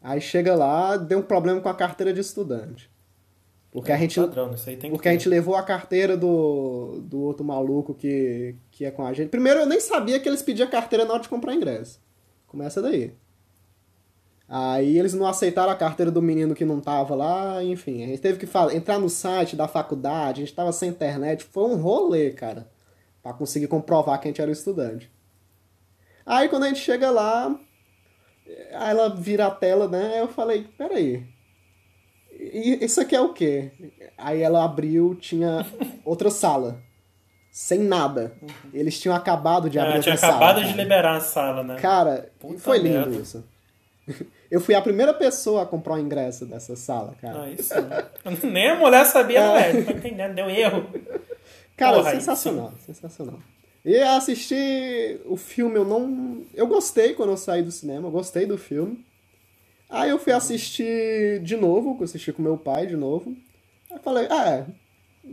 [0.00, 2.93] Aí chega lá, deu um problema com a carteira de estudante.
[3.74, 4.54] Porque a gente, Padrão,
[4.90, 9.12] porque a gente levou a carteira do, do outro maluco que, que é com a
[9.12, 9.30] gente.
[9.30, 12.00] Primeiro, eu nem sabia que eles pediam carteira na hora de comprar ingresso.
[12.46, 13.12] Começa daí.
[14.48, 18.04] Aí eles não aceitaram a carteira do menino que não tava lá, enfim.
[18.04, 21.42] A gente teve que fa- entrar no site da faculdade, a gente tava sem internet.
[21.42, 22.70] Foi um rolê, cara,
[23.22, 25.10] pra conseguir comprovar que a gente era estudante.
[26.24, 27.58] Aí quando a gente chega lá,
[28.72, 30.20] aí ela vira a tela, né?
[30.20, 31.26] Eu falei, peraí.
[32.54, 33.72] E isso aqui é o quê?
[34.16, 35.66] Aí ela abriu, tinha
[36.04, 36.80] outra sala.
[37.50, 38.32] Sem nada.
[38.72, 40.34] Eles tinham acabado de abrir Ah, outra tinha sala.
[40.36, 41.76] acabado de liberar a sala, né?
[41.76, 43.16] Cara, Puta foi lindo merda.
[43.16, 43.44] isso.
[44.50, 47.42] Eu fui a primeira pessoa a comprar o ingresso dessa sala, cara.
[47.44, 47.74] Ah, isso.
[48.46, 49.72] Nem a mulher sabia, É.
[49.72, 49.78] velho.
[49.78, 50.86] Não tô entendendo, deu erro.
[51.76, 53.38] Cara, Porra, sensacional, sensacional.
[53.84, 56.42] E assistir o filme, eu não.
[56.54, 59.04] Eu gostei quando eu saí do cinema, eu gostei do filme.
[59.94, 63.34] Aí eu fui assistir de novo, eu assisti com meu pai de novo.
[63.90, 64.66] Aí falei, ah, é,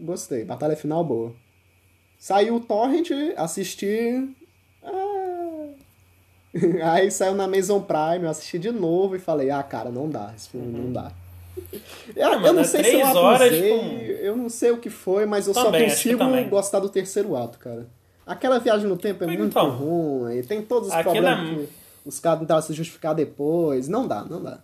[0.04, 1.34] gostei, batalha final boa.
[2.20, 4.30] Saiu o Torrent, assisti.
[4.84, 5.68] Ah.
[6.94, 10.32] Aí saiu na Amazon Prime, eu assisti de novo e falei, ah, cara, não dá,
[10.36, 11.12] esse filme não dá.
[12.16, 14.72] Eu, Ah, eu não é sei se eu três horas abusei, com- eu não sei
[14.72, 17.88] o que foi, mas eu Também, só consigo gostar do terceiro ato, cara.
[18.26, 19.40] Aquela viagem no tempo é Então.
[19.40, 21.70] muito ruim, tem todos os Aquilo problemas é- que
[22.06, 23.88] os caras tentaram se justificar depois.
[23.88, 24.64] Não dá, não dá.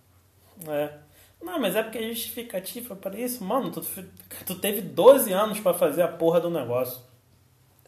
[0.66, 0.92] É.
[1.42, 3.84] Não, mas é porque a justificativa para isso, mano, tu,
[4.44, 7.00] tu teve 12 anos para fazer a porra do negócio.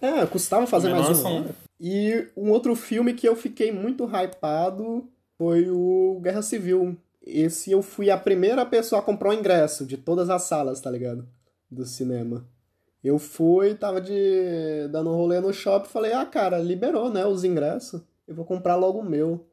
[0.01, 1.47] É, custava fazer mais um.
[1.79, 6.97] E um outro filme que eu fiquei muito hypado foi o Guerra Civil.
[7.23, 10.91] Esse eu fui a primeira pessoa a comprar o ingresso de todas as salas, tá
[10.91, 11.29] ligado?
[11.71, 12.47] Do cinema.
[13.03, 17.45] Eu fui, tava de dando um rolê no shopping, falei: "Ah, cara, liberou, né, os
[17.45, 18.03] ingressos.
[18.31, 19.47] Eu vou comprar logo o meu".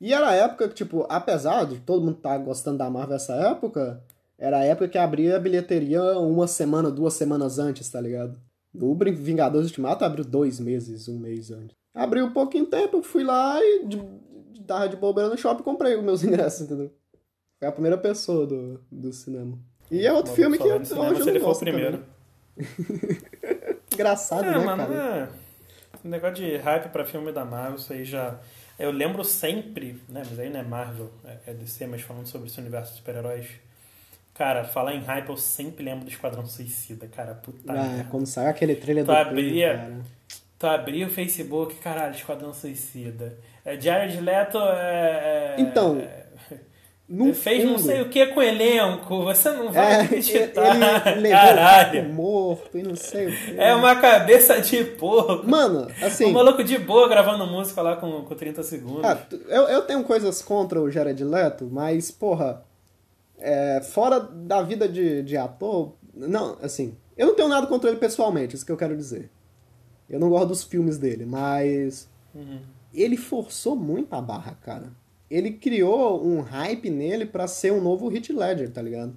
[0.00, 3.14] E era a época que, tipo, apesar de todo mundo estar tá gostando da Marvel
[3.14, 4.02] nessa época,
[4.38, 8.38] era a época que abria a bilheteria uma semana, duas semanas antes, tá ligado?
[8.74, 11.76] O Vingadores Ultimato abriu dois meses, um mês antes.
[11.94, 13.96] Abriu um pouquinho tempo, fui lá e de,
[14.52, 16.92] de, de bobeira no shopping comprei os meus ingressos, entendeu?
[17.58, 19.56] Foi a primeira pessoa do, do cinema.
[19.90, 22.04] E é outro Bom, filme que eu, cinema, hoje eu ele for primeiro.
[23.94, 25.30] Engraçado, é, né, mano, cara?
[25.40, 25.43] É...
[26.08, 28.38] negócio de hype pra filme da Marvel, isso aí já...
[28.78, 32.48] Eu lembro sempre, né, mas aí não é Marvel, é, é DC, mas falando sobre
[32.48, 33.46] esse universo de super-heróis
[34.34, 37.34] Cara, falar em hype, eu sempre lembro do Esquadrão Suicida, cara.
[37.34, 38.06] Puta ah, merda.
[38.10, 40.02] Quando saiu aquele trailer tu do abria, filme,
[40.58, 43.38] Tu abria o Facebook, caralho, Esquadrão Suicida.
[43.64, 45.54] É, Jared Leto é...
[45.58, 46.23] é
[47.08, 47.26] então...
[47.26, 51.16] No fez fundo, não sei o que com o elenco, você não vai é, acreditar.
[51.16, 52.12] Ele Caralho.
[52.12, 53.58] morto e não sei o que.
[53.58, 55.48] É uma cabeça de porco.
[55.48, 56.26] Mano, assim.
[56.26, 59.04] Um maluco de boa gravando música lá com, com 30 segundos.
[59.04, 62.64] Ah, eu, eu tenho coisas contra o Jared Leto, mas, porra,
[63.38, 67.98] é, fora da vida de, de ator, não, assim, eu não tenho nada contra ele
[67.98, 69.30] pessoalmente, isso que eu quero dizer.
[70.08, 72.60] Eu não gosto dos filmes dele, mas uhum.
[72.92, 75.03] ele forçou muito a barra, cara.
[75.34, 79.16] Ele criou um hype nele para ser um novo Hit Ledger, tá ligado?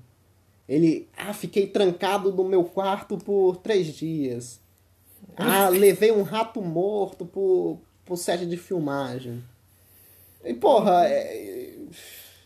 [0.67, 4.59] Ele, ah, fiquei trancado no meu quarto por três dias.
[5.35, 9.43] Ah, levei um rato morto por, por set de filmagem.
[10.43, 11.75] E, porra, é,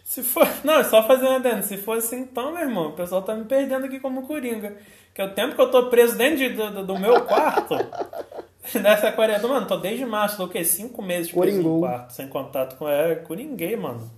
[0.04, 0.46] se for.
[0.66, 1.64] Não, é só fazer uma adendo.
[1.64, 4.76] Se for assim, então, meu irmão, o pessoal tá me perdendo aqui como Coringa.
[5.14, 7.76] Que é o tempo que eu tô preso dentro de, do, do meu quarto.
[8.82, 9.48] nessa quarentena.
[9.48, 10.64] Mano, tô desde março, tô o quê?
[10.64, 12.88] Cinco meses no quarto, sem contato com.
[12.88, 14.10] É, com ninguém, mano.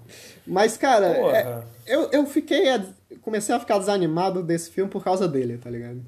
[0.45, 2.65] Mas, cara, é, eu, eu fiquei.
[3.21, 6.03] Comecei a ficar desanimado desse filme por causa dele, tá ligado?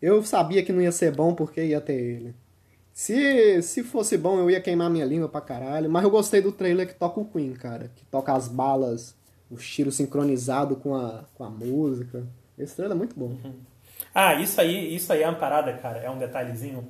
[0.00, 2.34] Eu sabia que não ia ser bom porque ia ter ele.
[2.92, 5.88] Se, se fosse bom, eu ia queimar minha língua pra caralho.
[5.88, 7.90] Mas eu gostei do trailer que toca o Queen, cara.
[7.94, 9.14] Que toca as balas,
[9.50, 12.26] o tiro sincronizado com a, com a música.
[12.58, 13.36] Esse trailer é muito bom.
[13.44, 13.54] Uhum.
[14.14, 16.00] Ah, isso aí, isso aí é uma parada, cara.
[16.00, 16.86] É um detalhezinho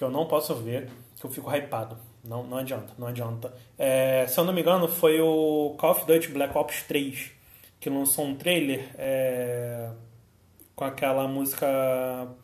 [0.00, 0.88] que eu não posso ver,
[1.20, 1.94] que eu fico hypado.
[2.24, 3.52] Não, não adianta, não adianta.
[3.76, 7.30] É, se eu não me engano, foi o Call of Duty Black Ops 3
[7.78, 8.88] que lançou um trailer.
[8.96, 9.90] É
[10.80, 11.66] com aquela música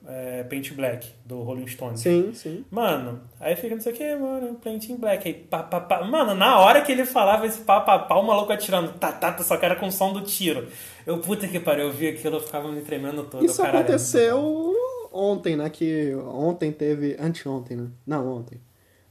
[0.07, 2.01] é, Paint Black, do Rolling Stones.
[2.01, 2.67] Sim, sim.
[2.71, 5.27] Mano, aí fica não sei o que, mano, Paint Black.
[5.27, 6.05] Aí, pá, pá, pá.
[6.05, 9.33] Mano, na hora que ele falava esse pá, pá, pá, o maluco atirando, tá, tá,
[9.33, 10.69] tá, só que era com o som do tiro.
[11.07, 13.43] Eu, puta que pariu, eu vi aquilo, eu ficava me tremendo todo.
[13.43, 14.76] Isso caralho, aconteceu
[15.17, 18.61] ontem, né, que ontem teve, anteontem, né, não, ontem.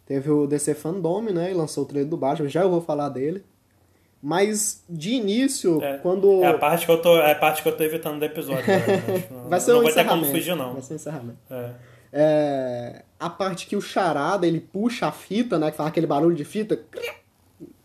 [0.06, 3.10] Teve o DC Fandom, né, e lançou o trailer do Batman, já eu vou falar
[3.10, 3.44] dele.
[4.22, 6.44] Mas de início, é, quando.
[6.44, 8.66] É a parte que eu tô, é a parte que eu tô evitando do episódio.
[8.66, 9.24] Né?
[9.48, 10.74] Vai ser não um vai ter como fugir, não.
[10.74, 11.38] Vai ser um encerramento.
[11.52, 11.72] É.
[12.12, 15.70] É, a parte que o charada ele puxa a fita, né?
[15.70, 16.80] Que faz aquele barulho de fita.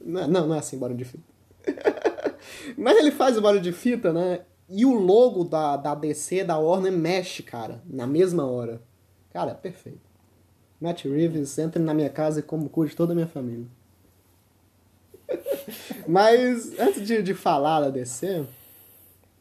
[0.01, 1.25] Não, não é assim barulho de fita.
[2.79, 4.41] Mas ele faz o barulho de fita, né?
[4.71, 8.81] E o logo da, da DC, da Warner, mexe, cara, na mesma hora.
[9.31, 10.09] Cara, é perfeito.
[10.81, 13.67] Matt Reeves, entre na minha casa e como cuide toda a minha família.
[16.07, 18.47] Mas antes de, de falar da DC,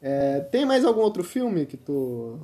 [0.01, 2.39] é, tem mais algum outro filme que tu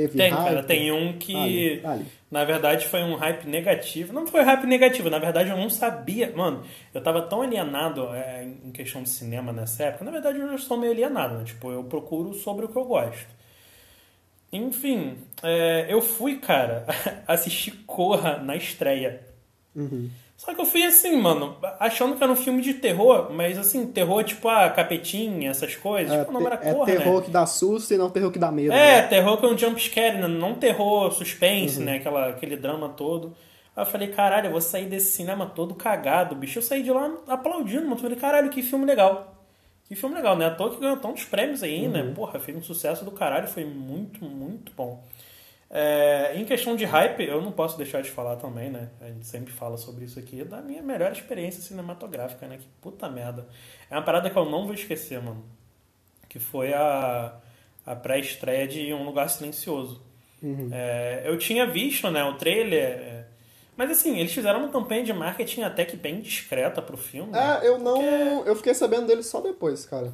[0.00, 0.44] teve Tem, hype?
[0.44, 1.82] cara, tem um que
[2.30, 4.12] na verdade foi um hype negativo.
[4.12, 6.32] Não foi hype negativo, na verdade eu não sabia.
[6.34, 6.62] Mano,
[6.94, 10.04] eu tava tão alienado é, em questão de cinema nessa época.
[10.04, 11.44] Na verdade eu já sou meio alienado, né?
[11.44, 13.28] Tipo, eu procuro sobre o que eu gosto.
[14.52, 16.86] Enfim, é, eu fui, cara,
[17.26, 19.20] assistir Corra na estreia.
[19.74, 20.10] Uhum.
[20.40, 23.86] Só que eu fui assim, mano, achando que era um filme de terror, mas assim,
[23.88, 26.10] terror tipo, ah, capetinha, essas coisas.
[26.10, 27.24] É, tipo, não era é porra, terror né?
[27.26, 28.72] que dá susto e não terror que dá medo.
[28.72, 29.08] É, né?
[29.08, 30.26] terror que é um jumpscare, né?
[30.26, 31.84] não terror suspense, uhum.
[31.84, 31.96] né?
[31.96, 33.36] Aquela, aquele drama todo.
[33.76, 36.58] Aí eu falei, caralho, eu vou sair desse cinema todo cagado, bicho.
[36.58, 37.96] Eu saí de lá aplaudindo, mano.
[37.96, 39.44] Eu falei, caralho, que filme legal.
[39.86, 40.46] Que filme legal, né?
[40.46, 42.00] À toa que ganhou tantos prêmios aí, né?
[42.00, 42.06] uhum.
[42.06, 42.14] né?
[42.14, 45.04] Porra, fez um sucesso do caralho, foi muito, muito bom.
[45.72, 48.88] É, em questão de hype, eu não posso deixar de falar também, né?
[49.00, 52.56] A gente sempre fala sobre isso aqui, da minha melhor experiência cinematográfica, né?
[52.58, 53.46] Que puta merda.
[53.88, 55.44] É uma parada que eu não vou esquecer, mano.
[56.28, 57.36] Que foi a,
[57.86, 60.02] a pré-estreia de Um Lugar Silencioso.
[60.42, 60.70] Uhum.
[60.72, 62.82] É, eu tinha visto, né, o trailer.
[62.82, 63.24] É,
[63.76, 67.32] Mas assim, eles fizeram uma campanha de marketing até que bem discreta pro filme.
[67.36, 67.94] É, eu não.
[67.94, 68.48] Porque...
[68.48, 70.12] Eu fiquei sabendo dele só depois, cara.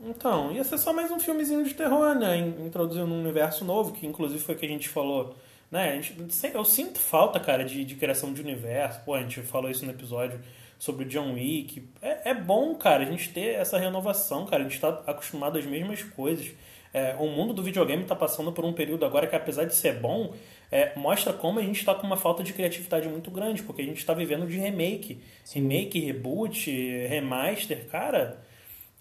[0.00, 2.36] Então, ia ser só mais um filmezinho de terror, né?
[2.38, 5.34] Introduzindo um universo novo, que inclusive foi o que a gente falou.
[5.70, 5.90] Né?
[5.90, 6.14] A gente,
[6.52, 9.00] eu sinto falta, cara, de, de criação de universo.
[9.04, 10.40] Pô, a gente falou isso no episódio
[10.78, 11.88] sobre o John Wick.
[12.02, 14.64] É, é bom, cara, a gente ter essa renovação, cara.
[14.64, 16.52] A gente tá acostumado às mesmas coisas.
[16.92, 19.94] É, o mundo do videogame está passando por um período agora que, apesar de ser
[19.94, 20.32] bom,
[20.70, 23.84] é, mostra como a gente está com uma falta de criatividade muito grande, porque a
[23.84, 25.20] gente está vivendo de remake.
[25.52, 26.70] Remake, reboot,
[27.08, 28.40] remaster, cara.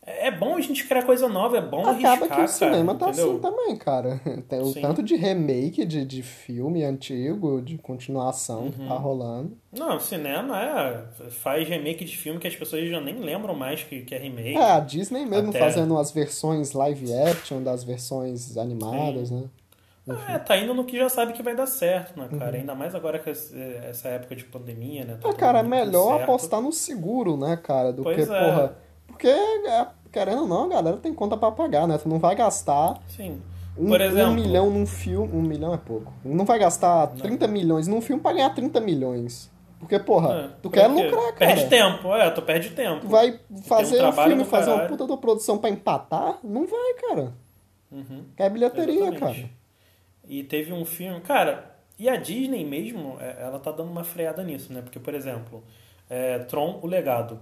[0.05, 1.91] É bom a gente criar coisa nova, é bom Acaba
[2.25, 3.31] arriscar, que o cinema cara, tá entendeu?
[3.31, 4.21] assim também, cara.
[4.49, 4.81] Tem o Sim.
[4.81, 8.87] tanto de remake de, de filme antigo, de continuação que Uhum.
[8.89, 9.57] tá rolando.
[9.71, 11.29] Não, cinema é.
[11.29, 14.57] Faz remake de filme que as pessoas já nem lembram mais que, que é remake.
[14.57, 19.43] É, a Disney mesmo Até- fazendo as versões live action das versões animadas, né?
[20.27, 22.37] É, tá indo no que já sabe que vai dar certo, né, Uhum.
[22.37, 22.57] cara?
[22.57, 23.55] Ainda mais agora com esse-
[23.89, 25.13] essa época de pandemia, né?
[25.13, 27.93] Tá Ah, todo cara, é melhor apostar no seguro, né, cara?
[27.93, 28.25] Do Pois que, é.
[28.43, 28.82] porra.
[29.13, 31.97] Porque, é, querendo ou não, a galera tem conta pra pagar, né?
[31.97, 33.41] Tu não vai gastar Sim.
[33.77, 35.31] um, Por um exemplo- milhão num filme.
[35.33, 36.11] Um milhão é pouco.
[36.25, 39.51] Não vai gastar 30 milhões num filme pra ganhar 30 milhões.
[39.79, 41.37] Porque, porra, É, tu quer porque lucrar, cara.
[41.55, 43.01] Perde tempo, é, tu perde tempo.
[43.01, 46.37] Tu vai fazer um trabalho filme, fazer uma puta da produção pra empatar?
[46.43, 47.33] Não vai, cara.
[47.91, 48.23] Uhum.
[48.37, 49.19] Quer bilheteria, Exatamente.
[49.41, 49.49] cara.
[50.27, 51.19] E teve um filme.
[51.21, 54.81] Cara, e a Disney mesmo, é, ela tá dando uma freada nisso, né?
[54.81, 55.61] Porque, por exemplo,
[56.09, 57.37] é, Tron, o legado.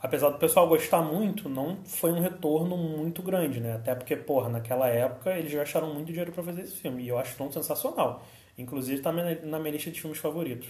[0.00, 3.74] Apesar do pessoal gostar muito, não foi um retorno muito grande, né?
[3.74, 7.02] Até porque, porra, naquela época eles gastaram muito dinheiro pra fazer esse filme.
[7.02, 8.22] E eu acho Tron sensacional.
[8.56, 10.68] Inclusive tá na minha lista de filmes favoritos.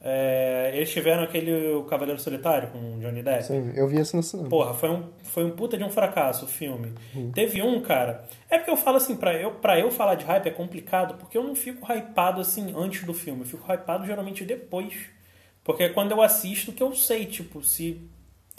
[0.00, 3.44] É, eles tiveram aquele O Cavaleiro Solitário com o Johnny Depp.
[3.44, 4.48] Sim, eu vi isso no cinema.
[4.48, 6.92] Porra, foi um, foi um puta de um fracasso o filme.
[7.34, 8.24] Teve um, cara.
[8.48, 11.36] É porque eu falo assim, pra eu, pra eu falar de hype é complicado, porque
[11.36, 13.40] eu não fico hypado assim antes do filme.
[13.40, 14.94] Eu fico hypado geralmente depois.
[15.64, 18.08] Porque é quando eu assisto que eu sei, tipo, se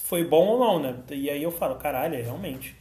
[0.08, 0.96] foi bom ou não, né?
[1.12, 2.74] E aí eu falo, caralho, é realmente.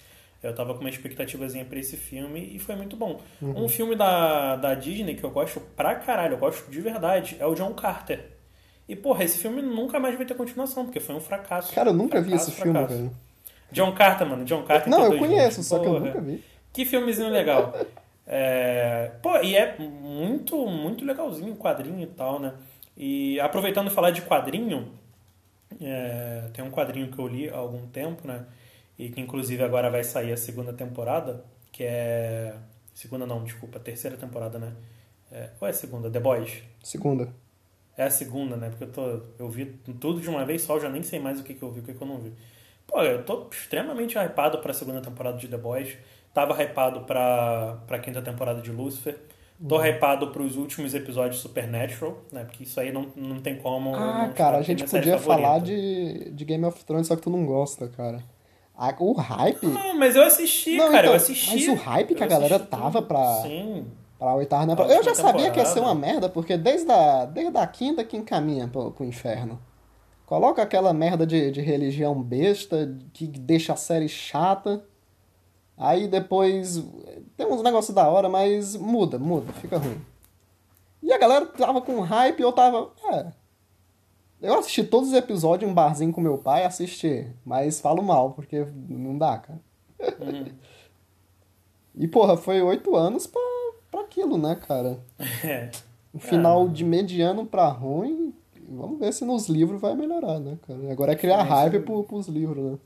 [0.42, 3.20] Eu tava com uma expectativazinha pra esse filme e foi muito bom.
[3.42, 7.46] Um filme da, da Disney que eu gosto pra caralho, eu gosto de verdade, é
[7.46, 8.30] o John Carter.
[8.88, 11.74] E, porra, esse filme nunca mais vai ter continuação, porque foi um fracasso.
[11.74, 12.96] Cara, eu nunca vi Fracasso, esse filme, fracasso.
[12.96, 13.16] velho.
[13.72, 14.44] John Carter, mano.
[14.44, 14.88] John Carter.
[14.88, 16.44] Não, eu conheço, só que eu nunca vi.
[16.72, 17.74] Que filmezinho legal.
[18.28, 22.54] É, Pô, e é muito, muito legalzinho o quadrinho e tal, né?
[22.96, 24.88] E aproveitando falar de quadrinho,
[25.80, 28.46] é, tem um quadrinho que eu li há algum tempo, né?
[28.98, 32.54] E que inclusive agora vai sair a segunda temporada, que é.
[32.94, 34.72] Segunda não, desculpa, terceira temporada, né?
[35.30, 35.50] É...
[35.60, 36.10] Ou é a segunda?
[36.10, 36.62] The Boys.
[36.82, 37.28] Segunda.
[37.96, 38.70] É a segunda, né?
[38.70, 39.22] Porque eu tô.
[39.38, 39.66] Eu vi
[40.00, 41.80] tudo de uma vez só, eu já nem sei mais o que, que eu vi
[41.80, 42.32] o que, que eu não vi.
[42.86, 45.98] Pô, eu tô extremamente hypado pra segunda temporada de The Boys.
[46.32, 49.18] Tava hypado pra, pra quinta temporada de Lucifer.
[49.68, 52.44] Tô hypado pros últimos episódios de Supernatural, né?
[52.44, 53.94] Porque isso aí não, não tem como.
[53.94, 57.46] Ah, cara, a gente podia falar de, de Game of Thrones, só que tu não
[57.46, 58.22] gosta, cara.
[58.76, 59.66] A- o hype.
[59.66, 61.50] Não, mas eu assisti, Não, cara, então, eu assisti.
[61.54, 63.86] mas o hype que a galera assisti tava pra- Sim.
[64.18, 64.94] Pra oitava A temporada.
[64.94, 68.16] Eu já sabia que ia ser uma merda, porque desde a, desde a quinta que
[68.16, 69.58] encaminha pro, pro inferno.
[70.26, 74.84] Coloca aquela merda de, de religião besta, que deixa a série chata.
[75.76, 76.82] Aí depois
[77.36, 80.00] tem uns negócios da hora, mas muda, muda, fica ruim.
[81.02, 82.90] E a galera tava com hype e eu tava.
[83.12, 83.26] É.
[84.40, 87.26] Eu assisti todos os episódios em um barzinho com meu pai, assisti.
[87.44, 89.60] Mas falo mal, porque não dá, cara.
[90.20, 90.46] Uhum.
[91.98, 93.40] E porra, foi oito anos pra,
[93.90, 95.00] pra aquilo, né, cara?
[95.42, 95.70] É.
[96.14, 98.34] Um final de mediano pra ruim.
[98.68, 100.92] Vamos ver se nos livros vai melhorar, né, cara?
[100.92, 101.84] Agora é criar raiva sim.
[101.84, 102.78] pro, pros livros, né?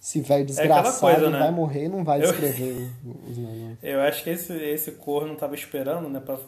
[0.00, 0.46] Se velho aquela
[0.82, 1.38] desgraçado coisa, né?
[1.38, 2.88] vai morrer não vai Eu- escrever
[3.28, 3.78] os negócios.
[3.82, 6.38] Eu acho que esse, esse corno tava esperando, né, pra,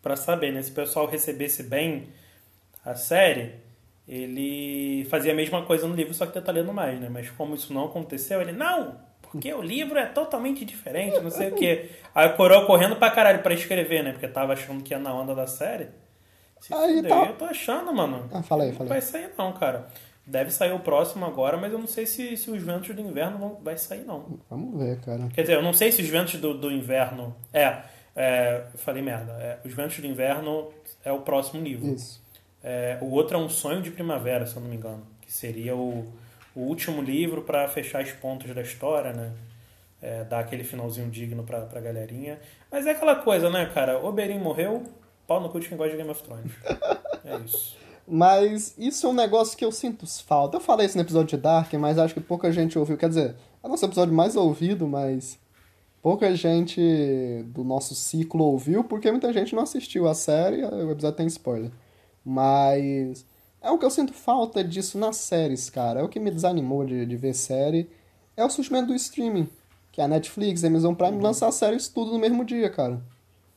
[0.00, 0.62] pra saber, né?
[0.62, 2.08] Se o pessoal recebesse bem
[2.84, 3.54] a série,
[4.08, 7.08] ele fazia a mesma coisa no livro, só que detalhando mais, né?
[7.10, 11.48] Mas como isso não aconteceu, ele, não, porque o livro é totalmente diferente, não sei
[11.50, 11.90] o quê.
[12.14, 14.12] Aí o Coroa correndo pra caralho pra escrever, né?
[14.12, 15.88] Porque tava achando que ia na onda da série.
[16.60, 18.28] Se Aí fuder, tá- eu tô achando, mano.
[18.32, 19.02] Ah, fala aí, Não fala vai aí.
[19.02, 19.88] sair não, cara.
[20.26, 23.38] Deve sair o próximo agora, mas eu não sei se, se os ventos do inverno
[23.38, 24.38] vão, vai sair não.
[24.48, 25.28] Vamos ver, cara.
[25.34, 27.34] Quer dizer, eu não sei se os ventos do, do inverno.
[27.52, 27.82] É,
[28.14, 29.32] é, falei merda.
[29.32, 30.70] É, os ventos do inverno
[31.04, 31.94] é o próximo livro.
[31.94, 32.22] Isso.
[32.62, 35.06] É, o outro é um sonho de primavera, se eu não me engano.
[35.22, 36.06] Que seria o,
[36.54, 39.32] o último livro para fechar os pontos da história, né?
[40.02, 42.38] É, dar aquele finalzinho digno pra, pra galerinha.
[42.70, 43.98] Mas é aquela coisa, né, cara?
[43.98, 44.84] Oberyn morreu,
[45.26, 46.52] pau no cu de quem gosta de Game of Thrones.
[47.22, 47.76] É isso.
[48.10, 50.56] Mas isso é um negócio que eu sinto falta.
[50.56, 52.96] Eu falei isso no episódio de Dark, mas acho que pouca gente ouviu.
[52.96, 55.38] Quer dizer, é o nosso episódio mais ouvido, mas
[56.02, 56.80] pouca gente
[57.46, 61.26] do nosso ciclo ouviu, porque muita gente não assistiu a série e o episódio tem
[61.28, 61.70] spoiler.
[62.24, 63.24] Mas
[63.62, 66.00] é o que eu sinto falta disso nas séries, cara.
[66.00, 67.88] É o que me desanimou de, de ver série.
[68.36, 69.48] É o surgimento do streaming.
[69.92, 71.22] Que a Netflix, a Amazon Prime uhum.
[71.22, 73.00] lança as séries tudo no mesmo dia, cara.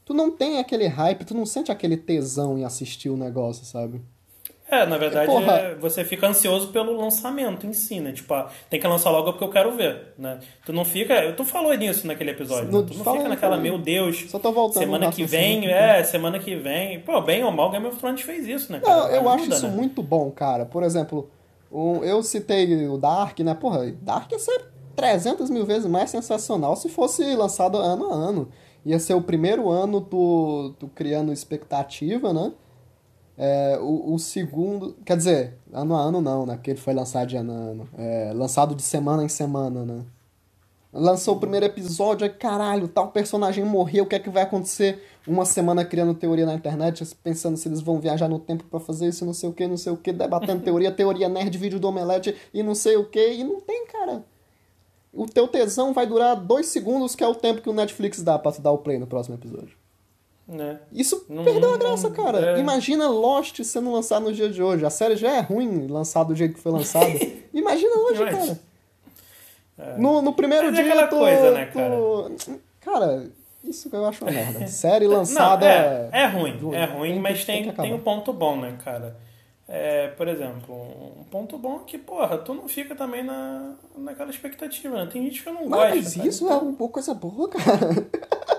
[0.06, 4.02] Tu não tem aquele hype, tu não sente aquele tesão em assistir o negócio, sabe?
[4.74, 8.12] É, na verdade, é, você fica ansioso pelo lançamento em si, né?
[8.12, 10.40] Tipo, ah, tem que lançar logo porque eu quero ver, né?
[10.66, 11.32] Tu não fica...
[11.34, 12.88] Tu falou nisso naquele episódio, no, né?
[12.90, 14.26] Tu não fica naquela, meu Deus...
[14.30, 14.84] Só tô voltando.
[14.84, 17.00] Semana que vem, é, semana que vem...
[17.02, 18.80] Pô, bem ou mal, Game of Thrones fez isso, né?
[18.80, 18.96] Cara?
[18.96, 19.76] Não, eu Ajuda, acho isso né?
[19.76, 20.66] muito bom, cara.
[20.66, 21.30] Por exemplo,
[21.72, 23.54] eu citei o Dark, né?
[23.54, 24.66] Porra, Dark ia ser
[24.96, 28.50] 300 mil vezes mais sensacional se fosse lançado ano a ano.
[28.86, 32.52] Ia ser o primeiro ano tu criando expectativa, né?
[33.38, 34.96] É, o, o, segundo.
[35.06, 36.56] Quer dizer, ano a ano não, né?
[36.56, 37.90] Porque ele foi lançado de ano a ano.
[37.98, 40.04] É, lançado de semana em semana, né?
[40.94, 45.04] Lançou o primeiro episódio, aí caralho, tal personagem morreu, o que é que vai acontecer?
[45.26, 49.08] Uma semana criando teoria na internet, pensando se eles vão viajar no tempo para fazer
[49.08, 51.88] isso, não sei o que, não sei o que, debatendo teoria, teoria nerd, vídeo do
[51.88, 54.24] Omelete e não sei o que, e não tem, cara.
[55.12, 58.38] O teu tesão vai durar dois segundos, que é o tempo que o Netflix dá
[58.38, 59.83] pra tu dar o play no próximo episódio.
[60.50, 60.78] É.
[60.92, 62.58] Isso não, perdeu a graça, cara.
[62.58, 62.60] É.
[62.60, 64.86] Imagina Lost sendo lançado no dia de hoje.
[64.86, 67.06] A série já é ruim lançado do jeito que foi lançado.
[67.54, 68.60] Imagina hoje, cara.
[69.78, 69.98] É.
[69.98, 70.94] No, no primeiro Mas é dia.
[70.94, 71.96] É tu, coisa, né, cara?
[71.96, 72.60] Tu...
[72.82, 73.26] Cara,
[73.64, 74.68] isso que eu acho uma merda.
[74.68, 75.66] Série lançada.
[75.66, 76.76] Não, é, é ruim, do...
[76.76, 79.16] é ruim, mas tem, tem, tem um ponto bom, né, cara?
[79.68, 80.76] É, por exemplo,
[81.20, 85.10] um ponto bom é que, porra, tu não fica também na, naquela expectativa, né?
[85.12, 85.96] Tem gente que eu não gosta.
[85.96, 87.90] Mas isso é uma coisa boa, cara.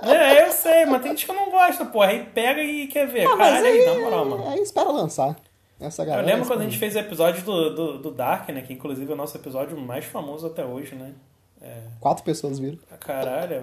[0.02, 2.08] É, eu sei, mas tem gente que eu não gosta, porra.
[2.08, 3.26] Aí pega e quer ver.
[3.26, 4.48] Ah, Caralho, aí, na moral, mano.
[4.48, 5.36] Aí espera lançar.
[5.78, 6.22] Essa galera.
[6.22, 8.62] Eu lembro quando a gente fez o episódio do, do, do, Dark, né?
[8.62, 11.12] Que inclusive é o nosso episódio mais famoso até hoje, né?
[11.60, 11.78] É...
[12.00, 12.78] Quatro pessoas viram.
[13.00, 13.60] Caralho.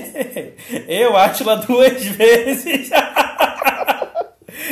[0.88, 2.90] eu, Atila, duas vezes.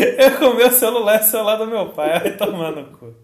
[0.19, 3.15] eu com meu celular, celular do meu pai, vai tomar no cu.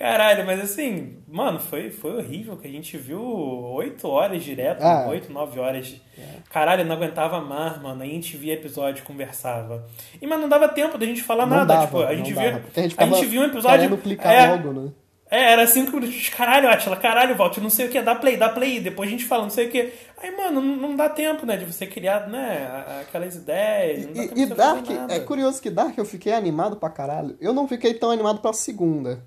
[0.00, 5.06] Caralho, mas assim, mano, foi, foi horrível que a gente viu oito horas direto, ah,
[5.10, 5.94] oito, nove horas.
[6.18, 6.22] É.
[6.48, 8.02] Caralho, eu não aguentava mais, mano.
[8.02, 9.86] A gente via episódio, conversava.
[10.18, 11.74] E, mas não dava tempo da gente falar não nada.
[11.74, 12.64] Dava, tipo, a gente via.
[12.74, 13.94] A gente, a gente viu um episódio.
[13.98, 14.90] Clicar é, logo, né?
[15.30, 16.28] É, era cinco minutos.
[16.30, 18.80] Caralho, Atila, caralho, volta, não sei o que, dá play, dá play.
[18.80, 19.92] Depois a gente fala, não sei o que.
[20.18, 24.08] Aí, mano, não, não dá tempo, né, de você criar, né, aquelas ideias.
[24.14, 27.36] e, e Dark, é curioso que Dark eu fiquei animado pra caralho.
[27.40, 29.22] Eu não fiquei tão animado pra segunda.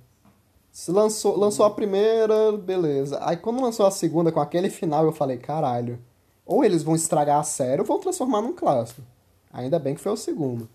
[0.72, 3.20] Se lançou, lançou a primeira, beleza.
[3.22, 5.99] Aí quando lançou a segunda com aquele final, eu falei, caralho.
[6.45, 9.01] Ou eles vão estragar a série ou vão transformar num clássico.
[9.54, 10.68] Ainda bem que foi o segundo.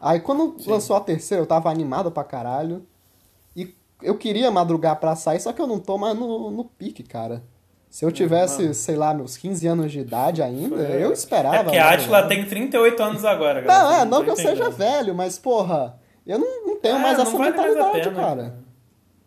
[0.00, 0.70] Aí quando Sim.
[0.70, 2.86] lançou a terceira, eu tava animado pra caralho.
[4.02, 7.42] Eu queria madrugar pra sair, só que eu não tô mais no, no pique, cara.
[7.88, 11.02] Se eu tivesse, sei lá, meus 15 anos de idade ainda, foi.
[11.02, 11.56] eu esperava.
[11.56, 13.84] É porque a Atila tem 38 anos agora, galera.
[13.84, 17.18] Não, é, não, que eu seja velho, mas, porra, eu não, não tenho é, mais
[17.18, 18.54] essa vale mentalidade, mais pena, cara.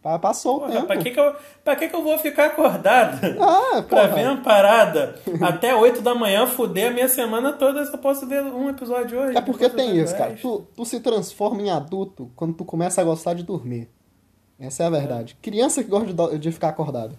[0.03, 0.19] cara.
[0.19, 0.85] Passou porra, o tempo.
[0.85, 3.19] Pra que, que, eu, pra que, que eu vou ficar acordado?
[3.41, 7.97] Ah, pra ver uma parada até 8 da manhã, fuder a minha semana toda, só
[7.97, 9.37] posso ver um episódio hoje.
[9.37, 10.37] É porque tem isso, cara.
[10.39, 13.89] Tu, tu se transforma em adulto quando tu começa a gostar de dormir.
[14.59, 15.37] Essa é a verdade.
[15.39, 15.43] É.
[15.43, 17.17] Criança que gosta de, de ficar acordado.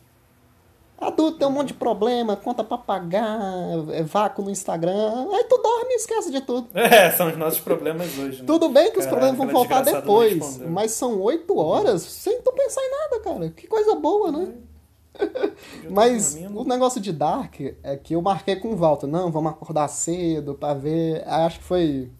[1.00, 3.40] Adulto tem um monte de problema, conta pra pagar,
[3.90, 5.28] é vácuo no Instagram.
[5.32, 6.68] Aí tu dorme e esquece de tudo.
[6.74, 8.40] É, são os nossos problemas hoje.
[8.40, 8.46] Né?
[8.46, 12.82] Tudo bem que os problemas vão voltar depois, mas são oito horas sem tu pensar
[12.82, 13.48] em nada, cara.
[13.48, 14.52] Que coisa boa, né?
[15.90, 19.06] mas o negócio de Dark é que eu marquei com o Walter.
[19.06, 21.26] Não, vamos acordar cedo pra ver.
[21.26, 22.10] Acho que foi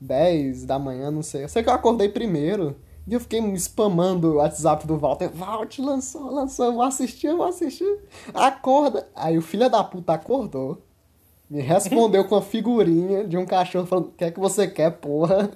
[0.00, 1.44] 10 da manhã, não sei.
[1.44, 2.76] Eu sei que eu acordei primeiro.
[3.06, 5.30] E eu fiquei spamando o WhatsApp do Walter.
[5.32, 8.00] Walter lançou, lançou, vou assistir, vou assistir.
[8.34, 9.06] Acorda.
[9.14, 10.82] Aí o filho da puta acordou.
[11.48, 14.90] Me respondeu com a figurinha de um cachorro falando: O que é que você quer,
[14.90, 15.48] porra?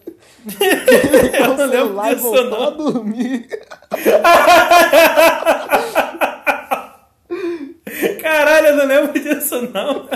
[1.40, 2.62] eu não lembro disso, voltou não.
[2.62, 3.48] a dormir.
[8.22, 10.08] Caralho, eu não lembro disso, não.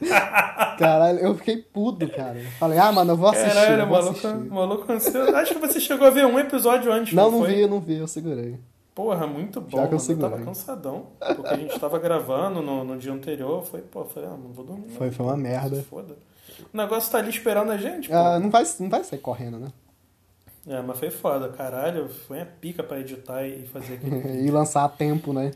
[0.78, 2.40] Caralho, eu fiquei puto, cara.
[2.58, 3.54] Falei, ah, mano, eu vou assistir.
[3.54, 4.50] Caralho, eu vou maluco, assistir.
[4.50, 4.92] maluco
[5.36, 7.12] Acho que você chegou a ver um episódio antes.
[7.12, 8.58] Não, não, não vi, não vi, eu segurei.
[8.94, 9.76] Porra, muito bom.
[9.76, 11.06] Já que eu, eu tava cansadão.
[11.18, 13.64] Porque a gente tava gravando no, no dia anterior.
[13.64, 14.90] Foi, pô, falei, ah, não vou dormir.
[14.90, 15.82] Foi, foi uma merda.
[15.82, 16.14] Foda.
[16.72, 18.12] O negócio tá ali esperando a gente.
[18.12, 19.68] Ah, não, vai, não vai sair correndo, né?
[20.66, 22.08] É, mas foi foda, caralho.
[22.08, 24.46] Foi a pica pra editar e fazer aquele.
[24.46, 25.50] e lançar a tempo, né?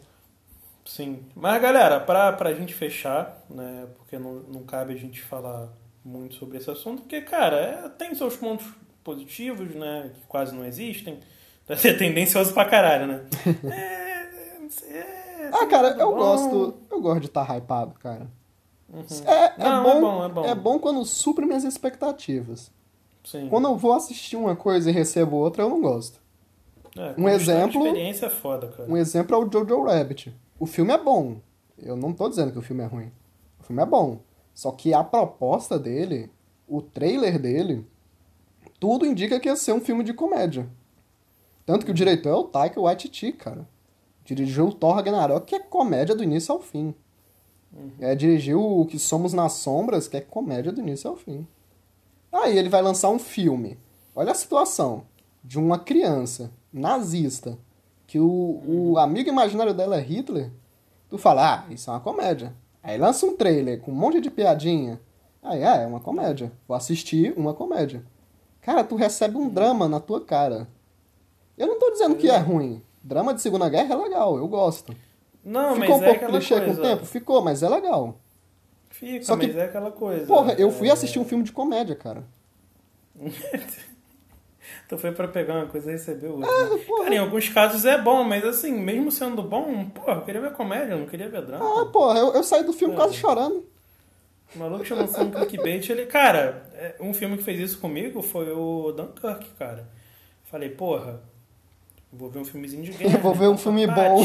[0.89, 1.21] Sim.
[1.37, 3.87] Mas, galera, pra, pra gente fechar, né?
[3.99, 5.69] Porque não, não cabe a gente falar
[6.03, 8.67] muito sobre esse assunto, porque, cara, é, tem seus pontos
[9.05, 10.11] positivos, né?
[10.15, 11.21] Que quase não existem.
[11.67, 13.27] Pra ser tendencioso pra caralho, né?
[13.71, 16.17] é, é, ah, cara, eu bom.
[16.17, 16.75] gosto.
[16.91, 18.27] Eu gosto de estar tá hypado, cara.
[18.91, 19.05] Uhum.
[19.27, 20.45] É, é, não, é bom, é, bom, é bom.
[20.47, 22.73] É bom quando supre minhas expectativas.
[23.23, 23.51] Sim.
[23.51, 26.19] Quando eu vou assistir uma coisa e recebo outra, eu não gosto.
[26.97, 27.87] É, um exemplo.
[27.87, 28.91] experiência é foda, cara.
[28.91, 30.35] Um exemplo é o Jojo Rabbit.
[30.59, 31.41] O filme é bom.
[31.79, 33.13] Eu não tô dizendo que o filme é ruim.
[33.61, 34.21] O filme é bom.
[34.53, 36.31] Só que a proposta dele,
[36.67, 37.87] o trailer dele,
[38.81, 40.69] tudo indica que ia ser um filme de comédia.
[41.65, 43.69] Tanto que o diretor é o Taika Waititi, cara.
[44.25, 46.95] Dirigiu o Thor Ragnarok, que é comédia do início ao fim.
[47.73, 47.91] Uhum.
[48.01, 51.47] É, dirigiu o Que Somos nas Sombras, que é comédia do início ao fim.
[52.33, 53.79] Aí ele vai lançar um filme.
[54.15, 55.05] Olha a situação.
[55.45, 57.59] De uma criança nazista,
[58.09, 58.93] que o, uhum.
[58.93, 60.51] o amigo imaginário dela é Hitler.
[61.11, 62.55] Tu fala, ah, isso é uma comédia.
[62.83, 64.99] Aí lança um trailer com um monte de piadinha.
[65.43, 66.51] Aí, ah, é uma comédia.
[66.67, 68.03] Vou assistir uma comédia.
[68.63, 70.67] Cara, tu recebe um drama na tua cara.
[71.57, 72.83] Eu não tô dizendo que é ruim.
[73.05, 74.95] Drama de Segunda Guerra é legal, eu gosto.
[75.45, 76.75] Não, Ficou mas um é pouco clichê coisa.
[76.75, 77.05] com o tempo?
[77.05, 78.17] Ficou, mas é legal.
[78.89, 80.27] Fica, Só mas que, é aquela coisa.
[80.27, 80.93] Porra, eu fui é...
[80.93, 82.25] assistir um filme de comédia, cara.
[84.89, 86.51] tu foi pra pegar uma coisa e recebeu outra.
[86.51, 90.41] Ah, cara, em alguns casos é bom, mas assim, mesmo sendo bom, porra, eu queria
[90.41, 91.83] ver comédia, eu não queria ver drama.
[91.83, 92.97] Ah, porra, eu, eu saí do filme é.
[92.97, 93.67] quase chorando.
[94.55, 96.07] O maluco chamou um clickbait, ele...
[96.07, 99.87] Cara, é, um filme que fez isso comigo foi o Dunkirk, cara.
[100.45, 101.21] Falei, porra,
[102.11, 103.19] vou ver um filmezinho de guerra.
[103.19, 104.25] vou ver um filme bom.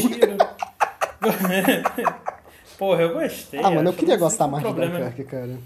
[2.78, 3.60] porra, eu gostei.
[3.62, 4.96] Ah, mano, eu queria gostar mais problema...
[4.96, 5.58] de Dunkirk, cara.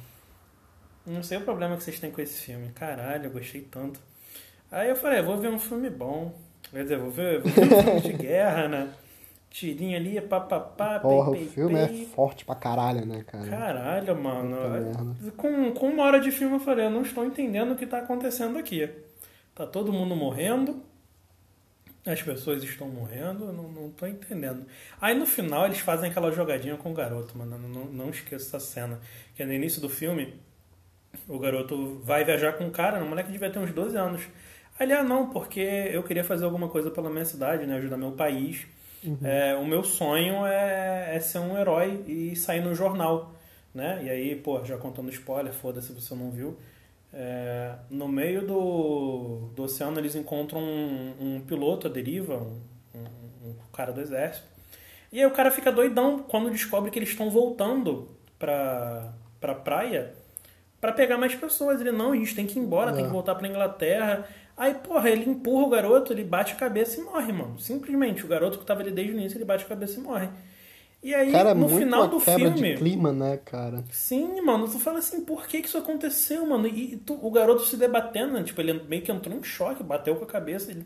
[1.06, 2.70] Não sei o problema que vocês têm com esse filme.
[2.74, 4.00] Caralho, eu gostei tanto.
[4.70, 6.32] Aí eu falei, vou ver um filme bom.
[6.70, 8.92] Quer dizer, vou ver, vou ver um filme de guerra, né?
[9.50, 12.02] Tirinho ali, papapá, Porra, pei, o filme pei.
[12.02, 13.48] é forte pra caralho, né, cara?
[13.48, 15.16] Caralho, mano.
[15.36, 17.98] Com, com uma hora de filme eu falei, eu não estou entendendo o que tá
[17.98, 18.90] acontecendo aqui.
[19.54, 20.82] Tá todo mundo morrendo,
[22.06, 24.66] as pessoas estão morrendo, eu não, não tô entendendo.
[25.00, 27.58] Aí no final eles fazem aquela jogadinha com o garoto, mano.
[27.58, 29.00] Não, não esqueço essa cena.
[29.34, 30.34] Que é no início do filme,
[31.26, 34.22] o garoto vai viajar com um cara, o moleque devia ter uns 12 anos.
[34.78, 37.76] Ali, ah, não, porque eu queria fazer alguma coisa pela minha cidade, né?
[37.76, 38.66] Ajudar meu país.
[39.02, 39.18] Uhum.
[39.22, 43.34] É, o meu sonho é, é, ser um herói e sair no jornal,
[43.74, 44.00] né?
[44.04, 46.56] E aí, pô, já contando spoiler, foda-se se você não viu.
[47.12, 52.60] É, no meio do, do oceano eles encontram um, um piloto à deriva, um,
[52.94, 54.46] um, um, cara do exército.
[55.10, 58.08] E aí o cara fica doidão quando descobre que eles estão voltando
[58.38, 60.14] pra, pra praia
[60.80, 61.80] para pegar mais pessoas.
[61.80, 63.12] Ele, não, a gente tem que ir embora, tem que é.
[63.12, 64.28] voltar pra Inglaterra.
[64.58, 67.60] Aí, porra, ele empurra o garoto, ele bate a cabeça e morre, mano.
[67.60, 70.28] Simplesmente, o garoto que tava ali desde o início, ele bate a cabeça e morre.
[71.00, 72.50] E aí, cara, no final do filme.
[72.50, 73.84] De clima, né, cara?
[73.92, 74.66] Sim, mano.
[74.66, 76.66] Tu fala assim, por que, que isso aconteceu, mano?
[76.66, 78.42] E tu, o garoto se debatendo, né?
[78.42, 80.72] Tipo, ele meio que entrou em choque, bateu com a cabeça.
[80.72, 80.84] Ele,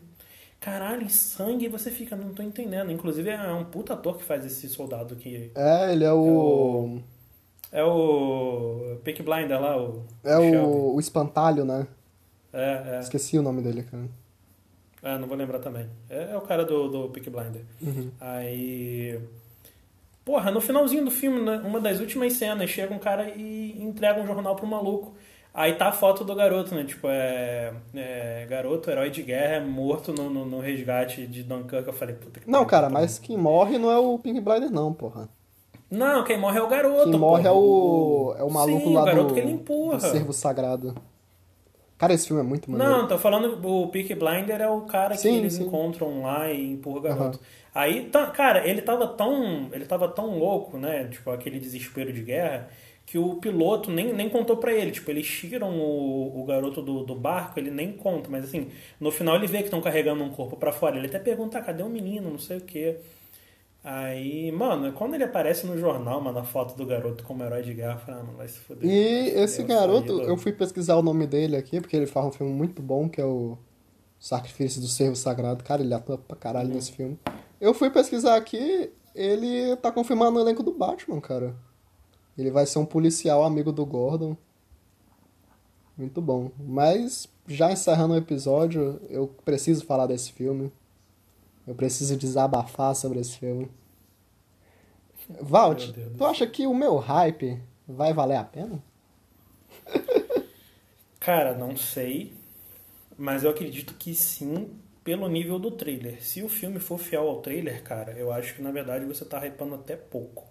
[0.61, 1.65] caralho, sangue.
[1.65, 2.93] E você fica, não tô entendendo.
[2.93, 5.51] Inclusive, é um puta ator que faz esse soldado aqui.
[5.55, 7.01] É, ele é o.
[7.73, 8.93] É o.
[8.93, 10.05] É o Peak Blinder lá, o.
[10.23, 11.87] É o, o espantalho, né?
[12.53, 13.01] É, é.
[13.01, 14.05] Esqueci o nome dele, cara.
[15.03, 15.89] Ah, não vou lembrar também.
[16.09, 17.65] É, é o cara do, do Peak Blinder.
[17.81, 18.11] Uhum.
[18.21, 19.19] Aí.
[20.25, 24.21] Porra, no finalzinho do filme, né, uma das últimas cenas, chega um cara e entrega
[24.21, 25.15] um jornal pro maluco.
[25.55, 26.85] Aí tá a foto do garoto, né?
[26.85, 27.75] Tipo, é.
[27.95, 31.87] é garoto, herói de guerra, é morto no, no, no, resgate de Dunkirk.
[31.87, 34.71] Eu falei, puta que Não, cara, tá mas quem morre não é o Pink Blinder,
[34.71, 35.29] não, porra.
[35.91, 37.11] Não, quem morre é o garoto.
[37.11, 38.35] Quem morre é o.
[38.39, 39.99] É o maluco Sim, lá o garoto do, que ele empurra.
[39.99, 40.95] do servo sagrado.
[42.03, 42.93] Cara, esse filme é muito maneiro.
[42.93, 45.63] Não, tô falando, o Peak Blinder é o cara sim, que eles sim.
[45.63, 47.39] encontram lá e empurra o garoto.
[47.39, 47.45] Uhum.
[47.73, 49.71] Aí, tá, cara, ele tava tão.
[49.73, 51.05] Ele tava tão louco, né?
[51.05, 52.69] Tipo, aquele desespero de guerra,
[53.07, 54.91] que o piloto nem, nem contou para ele.
[54.91, 58.67] Tipo, eles tiram o, o garoto do, do barco, ele nem conta, mas assim,
[58.99, 60.97] no final ele vê que estão carregando um corpo para fora.
[60.97, 62.29] Ele até pergunta, ah, cadê o menino?
[62.29, 62.97] Não sei o quê.
[63.85, 67.75] Aí, mano, quando ele aparece no jornal, mano, a foto do garoto como herói de
[67.75, 68.89] guerra, eu falei, ah, mano, vai se fuder.
[68.89, 72.53] E esse garoto, eu fui pesquisar o nome dele aqui, porque ele faz um filme
[72.53, 73.59] muito bom, que é o
[74.21, 75.65] Sacrifício do Servo Sagrado.
[75.65, 76.75] Cara, ele atua pra caralho uhum.
[76.77, 77.19] nesse filme.
[77.61, 81.57] Eu fui pesquisar aqui, ele tá confirmado no elenco do Batman, cara.
[82.39, 84.37] Ele vai ser um policial amigo do Gordon.
[85.99, 86.53] Muito bom.
[86.57, 90.73] Mas, já encerrando o episódio, eu preciso falar desse filme.
[91.67, 93.71] Eu preciso desabafar sobre esse filme.
[95.41, 98.83] Valt, tu acha que o meu hype vai valer a pena?
[101.21, 102.35] Cara, não sei.
[103.17, 104.71] Mas eu acredito que sim,
[105.05, 106.23] pelo nível do trailer.
[106.23, 109.45] Se o filme for fiel ao trailer, cara, eu acho que na verdade você tá
[109.47, 110.45] hypando até pouco.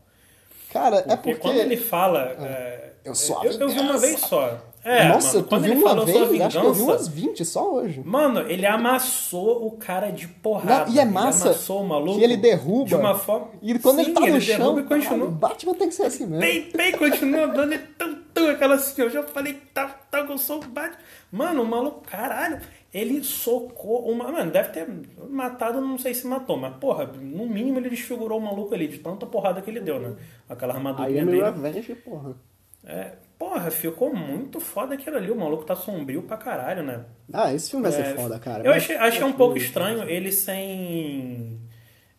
[0.71, 1.35] Cara, porque é porque.
[1.35, 2.35] Quando ele fala.
[2.37, 4.70] Ah, é, eu sou eu, eu vi uma vez só.
[4.83, 6.29] É, Nossa, mano, tu viu uma vez?
[6.29, 8.01] Vingança, acho que eu vi umas 20 só hoje.
[8.03, 10.85] Mano, ele amassou o cara de porrada.
[10.85, 12.85] Não, e é massa ele amassou o maluco que ele derruba.
[12.85, 13.49] De uma forma...
[13.61, 15.03] E quando Sim, ele tá no ele chão, e continua.
[15.03, 16.71] Caralho, Batman tem que ser assim mesmo.
[16.71, 20.67] Pei, continua dando e tão aquela assim, eu já falei, tá, tá, eu sou o
[20.67, 20.97] Batman.
[21.31, 22.59] Mano, o maluco, caralho,
[22.93, 24.31] ele socou uma.
[24.31, 24.87] Mano, deve ter
[25.29, 28.99] matado, não sei se matou, mas porra, no mínimo ele desfigurou o maluco ali, de
[28.99, 30.15] tanta porrada que ele deu, né?
[30.49, 31.41] Aquela armadura Aí é dele.
[31.41, 32.35] Revenge, porra.
[32.83, 35.31] É, porra, ficou muito foda aquilo ali.
[35.31, 37.05] O maluco tá sombrio pra caralho, né?
[37.33, 38.63] Ah, esse filme vai ser é, foda, cara.
[38.63, 41.59] Eu achei, achei um pouco estranho ele sem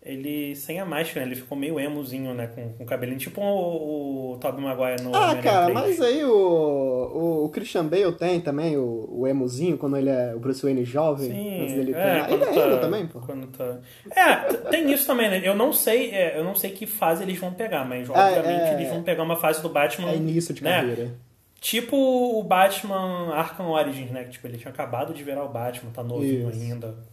[0.04, 2.48] ele sem a máscara, ele ficou meio emozinho, né?
[2.48, 5.74] Com, com o cabelinho, tipo o, o Tobey Maguire no Ah, cara, 3.
[5.74, 10.34] mas aí o, o, o, Christian Bale tem também o, o emozinho, quando ele é
[10.34, 11.30] o Bruce Wayne jovem.
[11.30, 13.20] Sim, ele, é, ele é tá, também, pô.
[13.20, 13.78] Quando tá...
[14.10, 15.40] É, tem isso também, né?
[15.44, 18.74] Eu não sei, é, eu não sei que fase eles vão pegar, mas é, obviamente
[18.74, 20.10] eles vão pegar uma fase do Batman.
[20.10, 20.80] É início de né?
[20.80, 21.14] carreira.
[21.60, 24.24] Tipo o Batman Arkham Origins, né?
[24.24, 26.60] Que tipo, ele tinha acabado de virar o Batman, tá novinho isso.
[26.60, 27.11] ainda.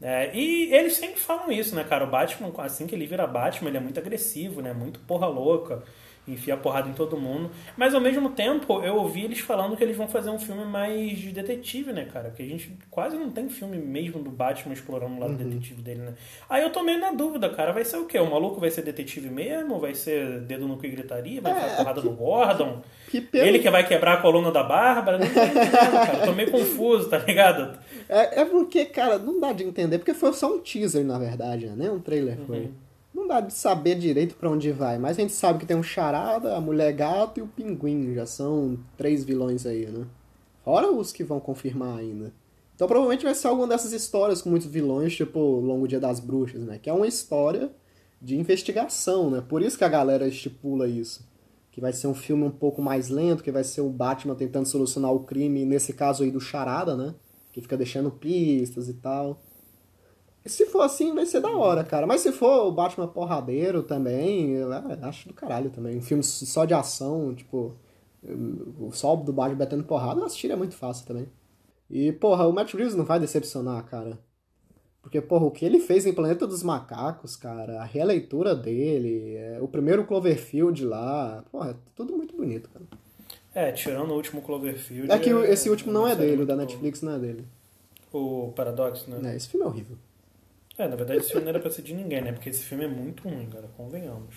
[0.00, 2.04] É, e eles sempre falam isso, né, cara?
[2.04, 4.72] O Batman, assim que ele vira Batman, ele é muito agressivo, né?
[4.72, 5.82] Muito porra louca
[6.28, 7.50] enfia porrada em todo mundo.
[7.76, 11.18] Mas ao mesmo tempo, eu ouvi eles falando que eles vão fazer um filme mais
[11.18, 12.28] de detetive, né, cara?
[12.28, 15.48] Porque a gente quase não tem filme mesmo do Batman explorando o lado uhum.
[15.48, 16.14] detetive dele, né?
[16.48, 17.72] Aí eu tô meio na dúvida, cara.
[17.72, 18.18] Vai ser o quê?
[18.18, 19.78] O maluco vai ser detetive mesmo?
[19.78, 21.40] Vai ser dedo no cu e gritaria?
[21.40, 22.82] Vai é, porrada que, no Gordon?
[23.08, 23.46] Que pelo...
[23.46, 25.18] Ele que vai quebrar a coluna da Bárbara?
[25.18, 26.26] Não tô entendendo, cara.
[26.26, 27.78] Tô meio confuso, tá ligado?
[28.08, 29.98] É, é porque, cara, não dá de entender.
[29.98, 31.90] Porque foi só um teaser, na verdade, né?
[31.90, 32.58] Um trailer foi.
[32.58, 32.85] Uhum
[33.16, 35.82] não dá de saber direito para onde vai, mas a gente sabe que tem um
[35.82, 40.06] charada, a mulher gato e o pinguim, já são três vilões aí, né?
[40.62, 42.32] Fora os que vão confirmar ainda.
[42.74, 46.60] Então provavelmente vai ser alguma dessas histórias com muitos vilões, tipo Longo Dia das Bruxas,
[46.60, 46.78] né?
[46.78, 47.70] Que é uma história
[48.20, 49.42] de investigação, né?
[49.48, 51.26] Por isso que a galera estipula isso.
[51.72, 54.66] Que vai ser um filme um pouco mais lento, que vai ser o Batman tentando
[54.66, 57.14] solucionar o crime, nesse caso aí do charada, né?
[57.50, 59.40] Que fica deixando pistas e tal.
[60.46, 62.06] Se for assim, vai ser da hora, cara.
[62.06, 64.68] Mas se for o Batman porradeiro também, eu
[65.02, 65.96] acho do caralho também.
[65.96, 67.74] Um filme só de ação, tipo,
[68.78, 71.28] o sol do Batman batendo porrada, eu assistiria muito fácil também.
[71.88, 74.18] E, porra, o Matt Reeves não vai decepcionar, cara.
[75.00, 79.58] Porque, porra, o que ele fez em Planeta dos Macacos, cara, a releitura dele, é,
[79.60, 82.84] o primeiro Cloverfield lá, porra, é tudo muito bonito, cara.
[83.54, 85.10] É, tirando o último Cloverfield.
[85.10, 87.46] É que é, esse último não é dele, o da Netflix não é dele.
[88.12, 89.32] O Paradox, né?
[89.32, 89.96] É, esse filme é horrível.
[90.78, 92.32] É, na verdade esse filme não era pra ser de ninguém, né?
[92.32, 94.34] Porque esse filme é muito ruim, cara, convenhamos.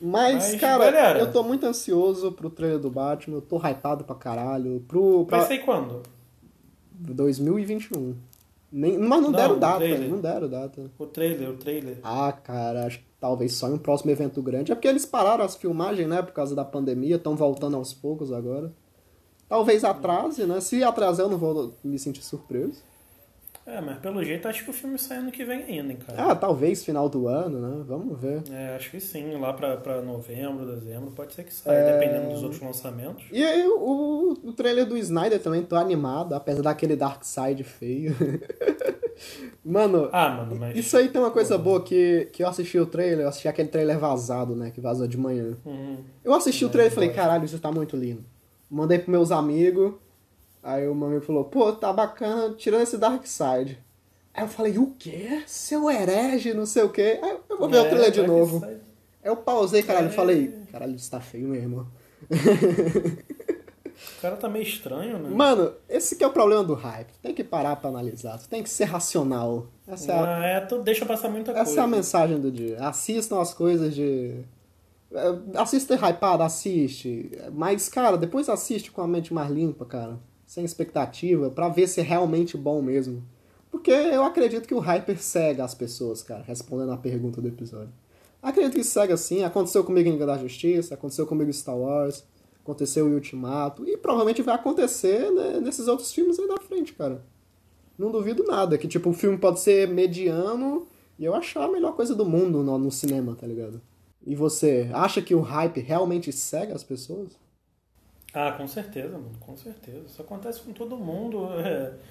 [0.00, 4.04] Mas, Mas cara, galera, eu tô muito ansioso pro trailer do Batman, eu tô hypado
[4.04, 4.84] pra caralho.
[4.86, 5.38] Pro, pra...
[5.38, 6.02] Vai ser quando?
[6.92, 8.14] 2021.
[8.70, 10.10] Nem, mas não, não deram data, trailer.
[10.10, 10.90] não deram data.
[10.98, 11.98] O trailer, o trailer.
[12.02, 14.72] Ah, cara, acho que talvez só em um próximo evento grande.
[14.72, 18.32] É porque eles pararam as filmagens, né, por causa da pandemia, estão voltando aos poucos
[18.32, 18.72] agora.
[19.48, 20.60] Talvez atrase, né?
[20.60, 22.82] Se atrasar eu não vou me sentir surpreso.
[23.66, 26.30] É, mas pelo jeito acho que o filme sai ano que vem ainda, hein, cara.
[26.30, 27.84] Ah, talvez final do ano, né?
[27.88, 28.42] Vamos ver.
[28.50, 31.98] É, acho que sim, lá pra, pra novembro, dezembro, pode ser que saia, é...
[31.98, 33.24] dependendo dos outros lançamentos.
[33.32, 38.14] E aí o, o trailer do Snyder também, tô animado, apesar daquele Dark Side feio.
[39.64, 40.76] mano, ah, mano mas...
[40.76, 43.68] isso aí tem uma coisa boa que, que eu assisti o trailer, eu assisti aquele
[43.68, 44.70] trailer vazado, né?
[44.70, 45.56] Que vazou de manhã.
[45.64, 46.04] Uhum.
[46.22, 48.24] Eu assisti é, o trailer e falei, caralho, isso tá muito lindo.
[48.70, 49.94] Mandei pros meus amigos.
[50.64, 53.78] Aí o meu amigo falou, pô, tá bacana, tirando esse Dark Side.
[54.32, 55.42] Aí eu falei, o quê?
[55.46, 57.20] Seu herege, não sei o quê.
[57.22, 58.64] Aí eu vou ver é, o trailer de novo.
[58.64, 58.80] Aí
[59.22, 60.10] eu pausei, caralho, é...
[60.10, 61.86] falei, caralho, isso tá feio mesmo.
[64.18, 65.28] O cara tá meio estranho, né?
[65.30, 67.12] Mano, esse que é o problema do hype.
[67.22, 68.38] Tem que parar pra analisar.
[68.38, 69.68] Tu tem que ser racional.
[69.86, 71.70] Essa é ah, é, tu deixa passar muita essa coisa.
[71.70, 72.78] Essa é a mensagem do dia.
[72.80, 74.40] Assistam as coisas de...
[75.12, 77.30] É, assista hypado, assiste.
[77.52, 80.18] Mas, cara, depois assiste com a mente mais limpa, cara
[80.54, 83.24] sem expectativa, para ver se é realmente bom mesmo.
[83.72, 87.92] Porque eu acredito que o hyper cega as pessoas, cara, respondendo a pergunta do episódio.
[88.40, 92.22] Acredito que cega sim, aconteceu comigo em Liga da Justiça, aconteceu comigo em Star Wars,
[92.62, 97.20] aconteceu em Ultimato, e provavelmente vai acontecer né, nesses outros filmes aí da frente, cara.
[97.98, 100.86] Não duvido nada, que tipo, o filme pode ser mediano
[101.18, 103.80] e eu achar a melhor coisa do mundo no, no cinema, tá ligado?
[104.24, 107.36] E você, acha que o hype realmente cega as pessoas?
[108.34, 110.06] Ah, com certeza, mano, com certeza.
[110.06, 111.48] Isso acontece com todo mundo.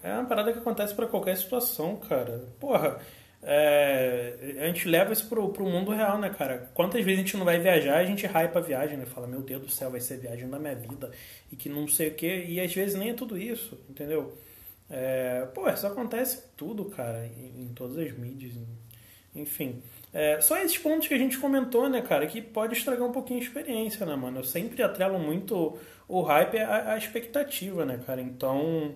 [0.00, 2.44] É, é uma parada que acontece para qualquer situação, cara.
[2.60, 3.00] Porra,
[3.42, 6.70] é, a gente leva isso pro, pro mundo real, né, cara?
[6.74, 9.06] Quantas vezes a gente não vai viajar, a gente hypa a viagem, né?
[9.06, 11.10] Fala, meu Deus do céu, vai ser viagem da minha vida.
[11.50, 12.44] E que não sei o quê.
[12.48, 14.38] E às vezes nem é tudo isso, entendeu?
[14.90, 18.54] É, pô, isso acontece tudo, cara, em, em todas as mídias.
[19.34, 19.82] Enfim.
[20.12, 23.40] É, só esses pontos que a gente comentou, né, cara, que pode estragar um pouquinho
[23.40, 24.40] a experiência, né, mano?
[24.40, 25.78] Eu sempre atrelo muito
[26.08, 28.20] o hype à, à expectativa, né, cara?
[28.20, 28.94] Então,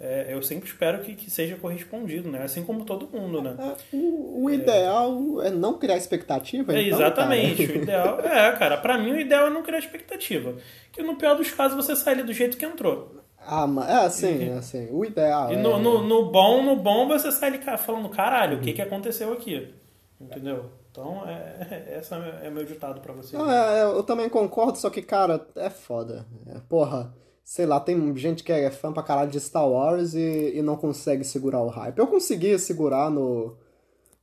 [0.00, 2.42] é, eu sempre espero que, que seja correspondido, né?
[2.42, 3.56] Assim como todo mundo, né?
[3.58, 5.50] É, o, o, ideal é.
[5.50, 7.66] não criar expectativa, é, então, Exatamente.
[7.66, 7.78] Cara.
[7.78, 10.54] O ideal é, cara, pra mim o ideal é não criar expectativa.
[10.92, 13.16] Que no pior dos casos você sai ali do jeito que entrou.
[13.40, 14.88] Ah, mas é assim, é assim.
[14.92, 15.52] O ideal.
[15.52, 15.78] E no, é...
[15.80, 19.74] no, no, bom, no bom você sai ali falando, caralho, o que, que aconteceu aqui?
[20.20, 20.70] Entendeu?
[20.90, 23.36] Então, é, essa é meu ditado para você.
[23.36, 26.26] Não, é, eu também concordo, só que, cara, é foda.
[26.46, 27.14] É, porra
[27.48, 30.76] sei lá, tem gente que é fã pra caralho de Star Wars e, e não
[30.76, 31.96] consegue segurar o hype.
[31.96, 33.56] Eu consegui segurar no,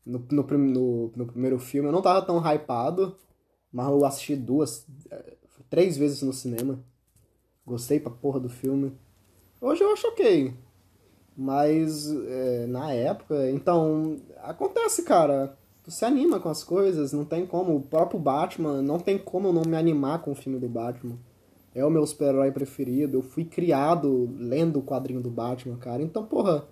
[0.05, 3.17] no, no, no, no primeiro filme, eu não tava tão hypado,
[3.73, 5.37] mas eu assisti duas, é,
[5.71, 6.79] três vezes no cinema.
[7.65, 8.95] Gostei pra porra do filme.
[9.59, 10.53] Hoje eu acho ok.
[11.35, 15.57] Mas é, na época, então, acontece, cara.
[15.85, 17.75] Tu se anima com as coisas, não tem como.
[17.75, 21.17] O próprio Batman, não tem como eu não me animar com o filme do Batman
[21.75, 23.17] é o meu super-herói preferido.
[23.17, 26.01] Eu fui criado lendo o quadrinho do Batman, cara.
[26.01, 26.63] Então, porra,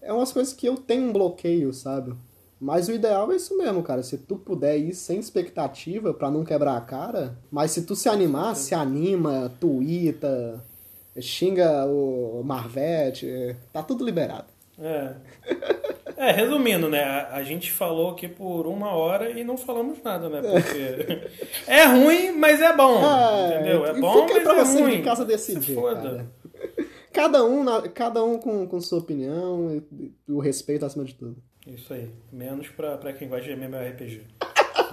[0.00, 2.14] é umas coisas que eu tenho um bloqueio, sabe?
[2.58, 4.04] Mas o ideal é isso mesmo, cara.
[4.04, 8.08] Se tu puder ir sem expectativa para não quebrar a cara, mas se tu se
[8.08, 10.64] animar, se anima, tuita,
[11.20, 14.46] xinga o Marvete, tá tudo liberado.
[14.78, 15.16] É.
[16.16, 17.02] É, resumindo, né?
[17.02, 20.40] A, a, gente falou aqui por uma hora e não falamos nada, né?
[20.40, 21.28] Porque
[21.70, 23.04] é ruim, mas é bom.
[23.04, 23.86] É, entendeu?
[23.86, 24.96] É bom, mas pra é você ruim.
[24.96, 25.76] de casa decidir.
[25.76, 26.26] Cara.
[27.12, 27.64] Cada um,
[27.94, 29.82] cada um com, com sua opinião
[30.28, 31.36] o respeito acima de tudo.
[31.66, 32.10] Isso aí.
[32.32, 34.22] Menos pra, pra quem gosta de MMORPG.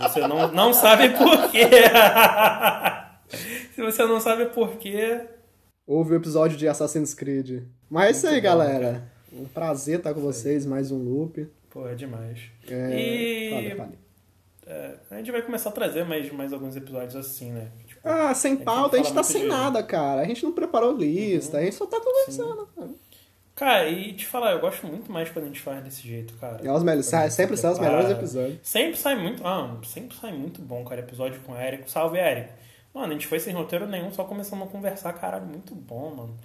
[0.01, 1.69] Você não, não sabe por quê.
[3.73, 5.21] Se você não sabe por quê.
[5.85, 7.63] Ouve o episódio de Assassin's Creed.
[7.89, 8.91] Mas é isso aí, bom, galera.
[8.91, 9.12] Cara.
[9.33, 11.47] Um prazer estar com vocês, mais um loop.
[11.69, 12.39] Pô, é demais.
[12.67, 12.99] É...
[12.99, 14.03] E...
[14.65, 17.69] É, a gente vai começar a trazer mais, mais alguns episódios assim, né?
[17.85, 19.47] Tipo, ah, sem pauta, a gente tá sem de...
[19.47, 20.21] nada, cara.
[20.21, 21.61] A gente não preparou lista, uhum.
[21.61, 22.69] a gente só tá conversando.
[23.55, 26.65] Cara, e te falar, eu gosto muito mais quando a gente faz desse jeito, cara.
[26.65, 28.59] É os melhores, sai, sempre saem os melhores episódios.
[28.63, 29.45] Sempre sai muito.
[29.45, 31.01] Ah, sempre sai muito bom, cara.
[31.01, 31.89] Episódio com o Érico.
[31.89, 32.53] Salve, Érico.
[32.93, 36.37] Mano, a gente foi sem roteiro nenhum, só começamos a conversar, caralho, muito bom, mano.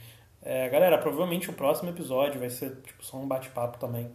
[0.51, 4.11] É, galera, provavelmente o próximo episódio vai ser tipo, só um bate-papo também.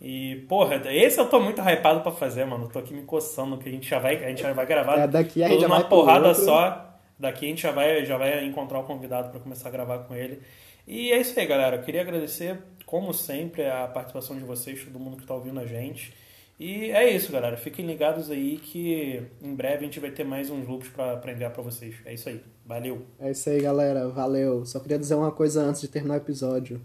[0.00, 2.68] E, porra, esse eu tô muito hypado pra fazer, mano.
[2.68, 5.08] tô aqui me coçando, que a gente já vai, a gente já vai gravar é,
[5.08, 6.96] daqui a gente uma porrada só.
[7.18, 10.14] Daqui a gente já vai, já vai encontrar o convidado para começar a gravar com
[10.14, 10.40] ele.
[10.86, 11.78] E é isso aí, galera.
[11.78, 15.66] Eu queria agradecer, como sempre, a participação de vocês, todo mundo que tá ouvindo a
[15.66, 16.14] gente.
[16.60, 17.56] E é isso, galera.
[17.56, 21.50] Fiquem ligados aí que em breve a gente vai ter mais uns loops para enviar
[21.50, 21.96] para vocês.
[22.04, 22.40] É isso aí.
[22.70, 23.02] Valeu.
[23.18, 24.08] É isso aí, galera.
[24.10, 24.64] Valeu.
[24.64, 26.80] Só queria dizer uma coisa antes de terminar o episódio.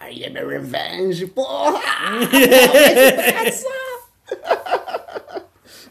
[0.00, 1.78] I am a revenge, porra!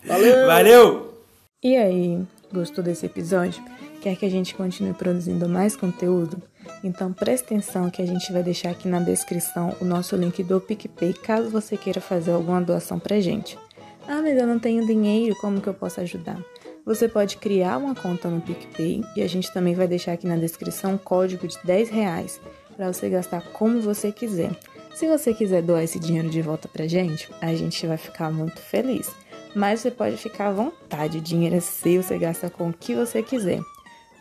[0.04, 0.48] Valeu!
[0.48, 1.14] Valeu!
[1.62, 3.64] E aí, gostou desse episódio?
[4.02, 6.42] Quer que a gente continue produzindo mais conteúdo?
[6.84, 10.60] Então preste atenção que a gente vai deixar aqui na descrição o nosso link do
[10.60, 13.60] PicPay caso você queira fazer alguma doação pra gente.
[14.08, 16.44] Ah, mas eu não tenho dinheiro, como que eu posso ajudar?
[16.86, 20.38] Você pode criar uma conta no PicPay e a gente também vai deixar aqui na
[20.38, 22.40] descrição um código de 10 reais
[22.76, 24.52] para você gastar como você quiser.
[24.96, 28.62] Se você quiser doar esse dinheiro de volta pra gente, a gente vai ficar muito
[28.62, 29.12] feliz.
[29.56, 32.94] Mas você pode ficar à vontade, o dinheiro é seu, você gasta com o que
[32.94, 33.62] você quiser.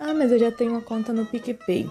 [0.00, 1.90] Ah, mas eu já tenho uma conta no PicPay.